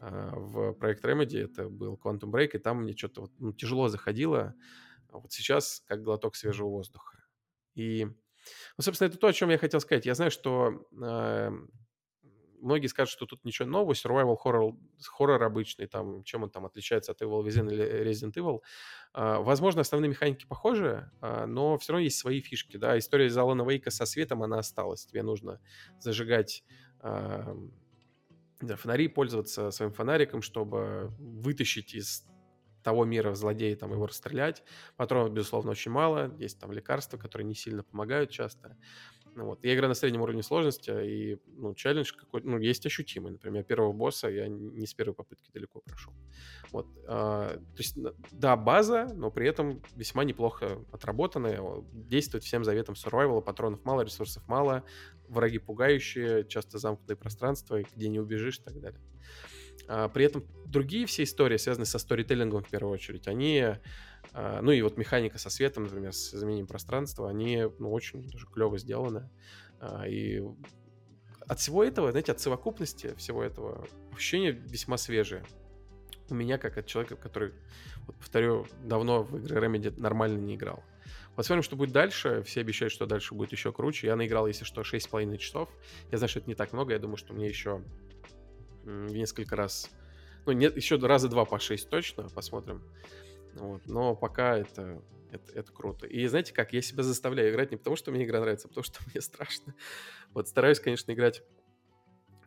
э, 0.00 0.30
в 0.34 0.72
проект 0.72 1.04
Remedy, 1.04 1.44
это 1.44 1.68
был 1.68 1.94
Quantum 1.94 2.32
Break, 2.32 2.50
и 2.54 2.58
там 2.58 2.82
мне 2.82 2.96
что-то 2.96 3.20
вот, 3.20 3.30
ну, 3.38 3.52
тяжело 3.52 3.86
заходило. 3.86 4.56
А 5.12 5.18
вот 5.18 5.32
сейчас 5.32 5.84
как 5.86 6.02
глоток 6.02 6.34
свежего 6.34 6.68
воздуха. 6.68 7.22
И, 7.76 8.06
ну, 8.06 8.82
собственно, 8.82 9.06
это 9.10 9.16
то, 9.16 9.28
о 9.28 9.32
чем 9.32 9.50
я 9.50 9.58
хотел 9.58 9.78
сказать. 9.78 10.06
Я 10.06 10.16
знаю, 10.16 10.32
что 10.32 10.88
э, 11.00 11.52
многие 12.62 12.86
скажут, 12.86 13.12
что 13.12 13.26
тут 13.26 13.44
ничего 13.44 13.68
нового, 13.68 13.92
survival 13.92 14.36
horror, 14.42 14.76
хоррор 15.04 15.42
обычный, 15.42 15.86
там, 15.86 16.22
чем 16.24 16.44
он 16.44 16.50
там 16.50 16.64
отличается 16.64 17.12
от 17.12 17.20
Evil 17.22 17.44
Within 17.44 17.70
или 17.70 18.08
Resident 18.08 18.32
Evil. 18.34 18.60
А, 19.12 19.40
возможно, 19.40 19.82
основные 19.82 20.10
механики 20.10 20.46
похожи, 20.46 21.10
а, 21.20 21.46
но 21.46 21.76
все 21.78 21.92
равно 21.92 22.04
есть 22.04 22.18
свои 22.18 22.40
фишки, 22.40 22.76
да. 22.76 22.98
История 22.98 23.26
из 23.26 23.36
Алана 23.36 23.68
Вейка 23.68 23.90
со 23.90 24.06
светом, 24.06 24.42
она 24.42 24.58
осталась. 24.58 25.04
Тебе 25.04 25.22
нужно 25.22 25.60
зажигать 25.98 26.64
а, 27.00 27.54
да, 28.62 28.76
фонари, 28.76 29.08
пользоваться 29.08 29.70
своим 29.72 29.92
фонариком, 29.92 30.40
чтобы 30.40 31.12
вытащить 31.18 31.94
из 31.94 32.24
того 32.82 33.04
мира 33.04 33.34
злодея, 33.34 33.76
там 33.76 33.92
его 33.92 34.06
расстрелять. 34.06 34.62
Патронов, 34.96 35.32
безусловно, 35.32 35.72
очень 35.72 35.90
мало. 35.90 36.34
Есть 36.38 36.60
там 36.60 36.72
лекарства, 36.72 37.16
которые 37.16 37.46
не 37.46 37.54
сильно 37.54 37.82
помогают 37.82 38.30
часто. 38.30 38.76
Ну, 39.34 39.46
вот. 39.46 39.64
Я 39.64 39.74
играю 39.74 39.88
на 39.88 39.94
среднем 39.94 40.20
уровне 40.20 40.42
сложности, 40.42 40.90
и 40.90 41.38
ну, 41.46 41.74
челлендж 41.74 42.12
какой-то, 42.12 42.46
ну, 42.46 42.58
есть 42.58 42.84
ощутимый. 42.84 43.32
Например, 43.32 43.64
первого 43.64 43.92
босса 43.92 44.28
я 44.28 44.46
не 44.48 44.86
с 44.86 44.94
первой 44.94 45.14
попытки 45.14 45.50
далеко 45.52 45.80
прошел. 45.80 46.12
Вот. 46.70 46.86
А, 47.06 47.56
то 47.56 47.78
есть, 47.78 47.96
да, 48.30 48.56
база, 48.56 49.08
но 49.14 49.30
при 49.30 49.48
этом 49.48 49.82
весьма 49.96 50.24
неплохо 50.24 50.84
отработанная. 50.92 51.62
Действует 51.92 52.44
всем 52.44 52.64
заветам 52.64 52.94
survival, 52.94 53.42
патронов 53.42 53.84
мало, 53.84 54.02
ресурсов 54.02 54.46
мало, 54.48 54.84
враги 55.28 55.58
пугающие, 55.58 56.46
часто 56.46 56.78
замкнутые 56.78 57.16
пространства, 57.16 57.82
где 57.82 58.08
не 58.08 58.20
убежишь 58.20 58.58
и 58.58 58.62
так 58.62 58.80
далее. 58.80 59.00
А, 59.88 60.08
при 60.08 60.24
этом 60.24 60.44
другие 60.66 61.06
все 61.06 61.24
истории, 61.24 61.56
связанные 61.56 61.86
со 61.86 61.98
сторителлингом 61.98 62.62
в 62.62 62.68
первую 62.68 62.94
очередь, 62.94 63.28
они 63.28 63.76
а, 64.32 64.60
ну 64.62 64.72
и 64.72 64.80
вот 64.82 64.96
механика 64.96 65.38
со 65.38 65.50
светом, 65.50 65.84
например, 65.84 66.12
с 66.12 66.34
изменением 66.34 66.66
пространства, 66.66 67.28
они 67.28 67.64
ну, 67.78 67.90
очень 67.90 68.30
даже 68.30 68.46
клево 68.46 68.78
сделаны. 68.78 69.28
А, 69.80 70.06
и 70.06 70.42
от 71.46 71.58
всего 71.58 71.84
этого, 71.84 72.10
знаете, 72.10 72.32
от 72.32 72.40
совокупности 72.40 73.14
всего 73.16 73.42
этого 73.42 73.86
ощущения 74.14 74.52
весьма 74.52 74.96
свежие. 74.96 75.44
У 76.30 76.34
меня, 76.34 76.56
как 76.56 76.78
от 76.78 76.86
человека, 76.86 77.16
который, 77.16 77.52
вот, 78.06 78.16
повторю, 78.16 78.66
давно 78.84 79.22
в 79.22 79.36
игры 79.36 79.66
Remedy 79.66 79.92
нормально 80.00 80.38
не 80.38 80.54
играл. 80.54 80.82
Посмотрим, 81.34 81.62
что 81.62 81.76
будет 81.76 81.92
дальше. 81.92 82.42
Все 82.42 82.60
обещают, 82.60 82.92
что 82.92 83.06
дальше 83.06 83.34
будет 83.34 83.52
еще 83.52 83.72
круче. 83.72 84.06
Я 84.06 84.16
наиграл, 84.16 84.46
если 84.46 84.64
что, 84.64 84.82
6,5 84.82 85.36
часов. 85.38 85.68
Я 86.10 86.18
знаю, 86.18 86.28
что 86.28 86.38
это 86.38 86.48
не 86.48 86.54
так 86.54 86.72
много. 86.72 86.92
Я 86.92 86.98
думаю, 86.98 87.16
что 87.16 87.34
мне 87.34 87.48
еще 87.48 87.82
несколько 88.84 89.56
раз... 89.56 89.90
Ну, 90.46 90.52
нет, 90.52 90.76
еще 90.76 90.96
раза 90.96 91.28
два 91.28 91.44
по 91.44 91.58
6 91.58 91.88
точно. 91.88 92.28
Посмотрим. 92.28 92.82
Вот. 93.54 93.82
Но 93.86 94.14
пока 94.16 94.58
это, 94.58 95.02
это, 95.30 95.52
это 95.52 95.72
круто. 95.72 96.06
И 96.06 96.26
знаете 96.26 96.52
как, 96.52 96.72
я 96.72 96.82
себя 96.82 97.02
заставляю 97.02 97.50
играть 97.50 97.70
не 97.70 97.76
потому, 97.76 97.96
что 97.96 98.10
мне 98.10 98.24
игра 98.24 98.40
нравится, 98.40 98.66
а 98.66 98.68
потому 98.68 98.84
что 98.84 99.00
мне 99.12 99.20
страшно. 99.20 99.74
Вот 100.32 100.48
стараюсь, 100.48 100.80
конечно, 100.80 101.12
играть 101.12 101.42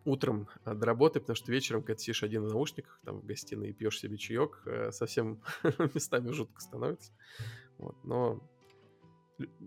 утром 0.05 0.47
а, 0.63 0.75
до 0.75 0.85
работы, 0.85 1.19
потому 1.19 1.35
что 1.35 1.51
вечером, 1.51 1.81
когда 1.81 1.99
сидишь 1.99 2.23
один 2.23 2.43
в 2.43 2.47
наушниках, 2.47 2.99
там 3.03 3.19
в 3.19 3.25
гостиной 3.25 3.69
и 3.69 3.73
пьешь 3.73 3.99
себе 3.99 4.17
чаек, 4.17 4.61
э, 4.65 4.91
совсем 4.91 5.41
местами 5.93 6.31
жутко 6.31 6.61
становится. 6.61 7.11
Вот. 7.77 7.95
Но 8.03 8.39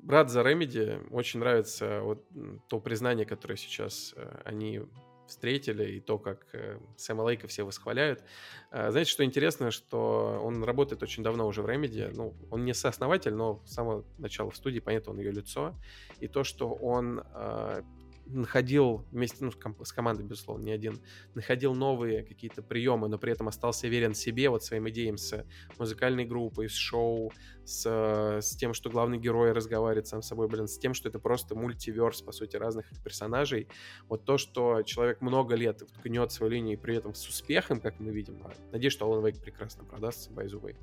рад 0.06 0.30
за 0.30 0.40
Remedy, 0.40 1.08
очень 1.10 1.40
нравится 1.40 2.00
вот 2.02 2.24
то 2.68 2.80
признание, 2.80 3.26
которое 3.26 3.56
сейчас 3.56 4.14
э, 4.16 4.42
они 4.44 4.82
встретили, 5.28 5.92
и 5.92 6.00
то, 6.00 6.18
как 6.18 6.46
э, 6.52 6.78
Сэма 6.96 7.22
Лейка 7.22 7.46
все 7.46 7.62
восхваляют. 7.62 8.22
Э, 8.70 8.90
знаете, 8.90 9.10
что 9.10 9.24
интересно, 9.24 9.70
что 9.70 10.40
он 10.42 10.64
работает 10.64 11.02
очень 11.02 11.22
давно 11.22 11.46
уже 11.46 11.62
в 11.62 11.66
Remedy. 11.66 12.10
Ну, 12.14 12.34
он 12.50 12.64
не 12.64 12.74
сооснователь, 12.74 13.34
но 13.34 13.62
с 13.64 13.74
самого 13.74 14.04
начала 14.18 14.50
в 14.50 14.56
студии, 14.56 14.80
понятно, 14.80 15.12
он 15.12 15.18
ее 15.18 15.30
лицо. 15.30 15.74
И 16.20 16.28
то, 16.28 16.44
что 16.44 16.72
он 16.72 17.22
э, 17.34 17.82
находил 18.28 19.04
вместе, 19.10 19.44
ну, 19.44 19.50
с 19.84 19.92
командой, 19.92 20.24
безусловно, 20.24 20.64
не 20.64 20.72
один, 20.72 21.00
находил 21.34 21.74
новые 21.74 22.22
какие-то 22.22 22.62
приемы, 22.62 23.08
но 23.08 23.18
при 23.18 23.32
этом 23.32 23.48
остался 23.48 23.88
верен 23.88 24.14
себе, 24.14 24.50
вот 24.50 24.62
своим 24.62 24.88
идеям 24.88 25.18
с 25.18 25.44
музыкальной 25.78 26.24
группой, 26.24 26.68
с 26.68 26.74
шоу, 26.74 27.32
с, 27.64 27.86
с 27.86 28.56
тем, 28.56 28.74
что 28.74 28.90
главный 28.90 29.18
герой 29.18 29.52
разговаривает 29.52 30.06
сам 30.06 30.22
с 30.22 30.28
собой, 30.28 30.48
блин, 30.48 30.68
с 30.68 30.78
тем, 30.78 30.94
что 30.94 31.08
это 31.08 31.18
просто 31.18 31.54
мультиверс, 31.54 32.22
по 32.22 32.32
сути, 32.32 32.56
разных 32.56 32.86
персонажей. 33.02 33.68
Вот 34.08 34.24
то, 34.24 34.38
что 34.38 34.82
человек 34.82 35.20
много 35.20 35.54
лет 35.54 35.82
гнет 36.02 36.32
свою 36.32 36.52
линию 36.52 36.74
и 36.74 36.80
при 36.80 36.96
этом 36.96 37.14
с 37.14 37.26
успехом, 37.28 37.80
как 37.80 38.00
мы 38.00 38.10
видим, 38.10 38.42
а 38.44 38.52
надеюсь, 38.72 38.92
что 38.92 39.06
Alan 39.06 39.22
Wake 39.22 39.40
прекрасно 39.40 39.84
продастся, 39.84 40.30
by 40.30 40.46
the 40.46 40.60
way. 40.60 40.76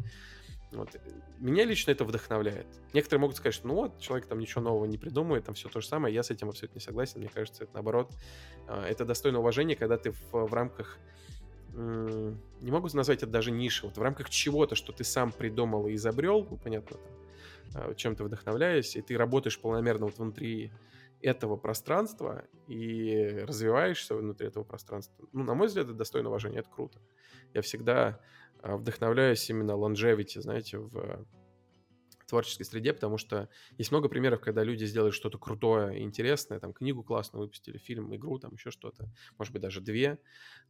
Вот. 0.77 0.95
Меня 1.39 1.65
лично 1.65 1.91
это 1.91 2.05
вдохновляет. 2.05 2.67
Некоторые 2.93 3.21
могут 3.21 3.37
сказать, 3.37 3.55
что 3.55 3.67
ну 3.67 3.75
вот, 3.75 3.99
человек 3.99 4.27
там 4.27 4.39
ничего 4.39 4.61
нового 4.61 4.85
не 4.85 4.97
придумает, 4.97 5.45
там 5.45 5.55
все 5.55 5.69
то 5.69 5.81
же 5.81 5.87
самое. 5.87 6.13
Я 6.13 6.23
с 6.23 6.31
этим 6.31 6.49
абсолютно 6.49 6.79
не 6.79 6.83
согласен. 6.83 7.19
Мне 7.19 7.29
кажется, 7.29 7.63
это 7.63 7.73
наоборот, 7.73 8.13
а, 8.67 8.85
это 8.85 9.05
достойно 9.05 9.39
уважения, 9.39 9.75
когда 9.75 9.97
ты 9.97 10.11
в, 10.11 10.31
в 10.31 10.53
рамках 10.53 10.99
не 11.75 12.71
могу 12.71 12.87
назвать 12.93 13.21
это 13.21 13.27
даже 13.27 13.51
ниши, 13.51 13.85
вот 13.85 13.97
в 13.97 14.01
рамках 14.01 14.29
чего-то, 14.29 14.75
что 14.75 14.93
ты 14.93 15.03
сам 15.03 15.33
придумал 15.33 15.87
и 15.87 15.95
изобрел, 15.95 16.47
ну, 16.49 16.57
понятно, 16.57 16.97
там, 17.73 17.91
а, 17.91 17.93
чем-то 17.93 18.23
вдохновляясь, 18.23 18.95
и 18.95 19.01
ты 19.01 19.17
работаешь 19.17 19.59
полномерно 19.59 20.05
вот 20.05 20.17
внутри 20.17 20.71
этого 21.21 21.57
пространства 21.57 22.45
и 22.67 23.43
развиваешься 23.45 24.15
внутри 24.15 24.47
этого 24.47 24.63
пространства. 24.63 25.27
Ну, 25.33 25.43
на 25.43 25.53
мой 25.53 25.67
взгляд, 25.67 25.87
это 25.87 25.95
достойно 25.95 26.29
уважения, 26.29 26.59
это 26.59 26.69
круто. 26.69 26.99
Я 27.53 27.61
всегда 27.61 28.21
вдохновляюсь 28.65 29.49
именно 29.49 29.71
longevity, 29.71 30.41
знаете, 30.41 30.77
в 30.77 31.25
творческой 32.27 32.63
среде, 32.63 32.93
потому 32.93 33.17
что 33.17 33.49
есть 33.77 33.91
много 33.91 34.09
примеров, 34.09 34.41
когда 34.41 34.63
люди 34.63 34.85
сделали 34.85 35.11
что-то 35.11 35.37
крутое 35.37 36.01
интересное, 36.01 36.59
там 36.59 36.73
книгу 36.73 37.03
классно 37.03 37.39
выпустили, 37.39 37.77
фильм, 37.77 38.15
игру, 38.15 38.39
там 38.39 38.53
еще 38.53 38.71
что-то, 38.71 39.09
может 39.37 39.53
быть, 39.53 39.61
даже 39.61 39.81
две, 39.81 40.19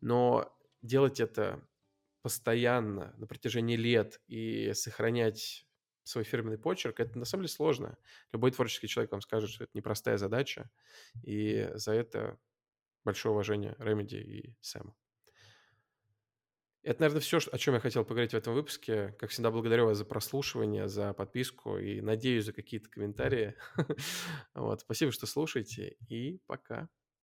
но 0.01 0.53
делать 0.81 1.19
это 1.19 1.65
постоянно 2.21 3.13
на 3.17 3.27
протяжении 3.27 3.77
лет 3.77 4.19
и 4.27 4.73
сохранять 4.73 5.65
свой 6.03 6.23
фирменный 6.23 6.57
почерк, 6.57 6.99
это 6.99 7.17
на 7.17 7.25
самом 7.25 7.43
деле 7.43 7.53
сложно. 7.53 7.97
Любой 8.31 8.51
творческий 8.51 8.87
человек 8.87 9.11
вам 9.11 9.21
скажет, 9.21 9.49
что 9.49 9.63
это 9.63 9.71
непростая 9.73 10.17
задача, 10.17 10.69
и 11.23 11.69
за 11.73 11.93
это 11.93 12.37
большое 13.03 13.33
уважение 13.33 13.75
Ремеди 13.79 14.17
и 14.17 14.55
Сэму. 14.61 14.95
Это, 16.85 17.01
наверное, 17.01 17.21
все, 17.21 17.39
о 17.51 17.57
чем 17.57 17.73
я 17.73 17.79
хотел 17.79 18.05
поговорить 18.05 18.33
в 18.33 18.37
этом 18.37 18.53
выпуске. 18.53 19.15
Как 19.17 19.31
всегда, 19.31 19.49
благодарю 19.49 19.85
вас 19.87 19.97
за 19.97 20.05
прослушивание, 20.05 20.87
за 20.87 21.13
подписку 21.13 21.79
и 21.79 21.99
надеюсь 21.99 22.45
за 22.45 22.53
какие-то 22.53 22.89
комментарии. 22.89 23.55
Вот, 24.53 24.81
спасибо, 24.81 25.11
что 25.11 25.25
слушаете, 25.25 25.97
и 26.07 26.39
пока. 26.45 26.87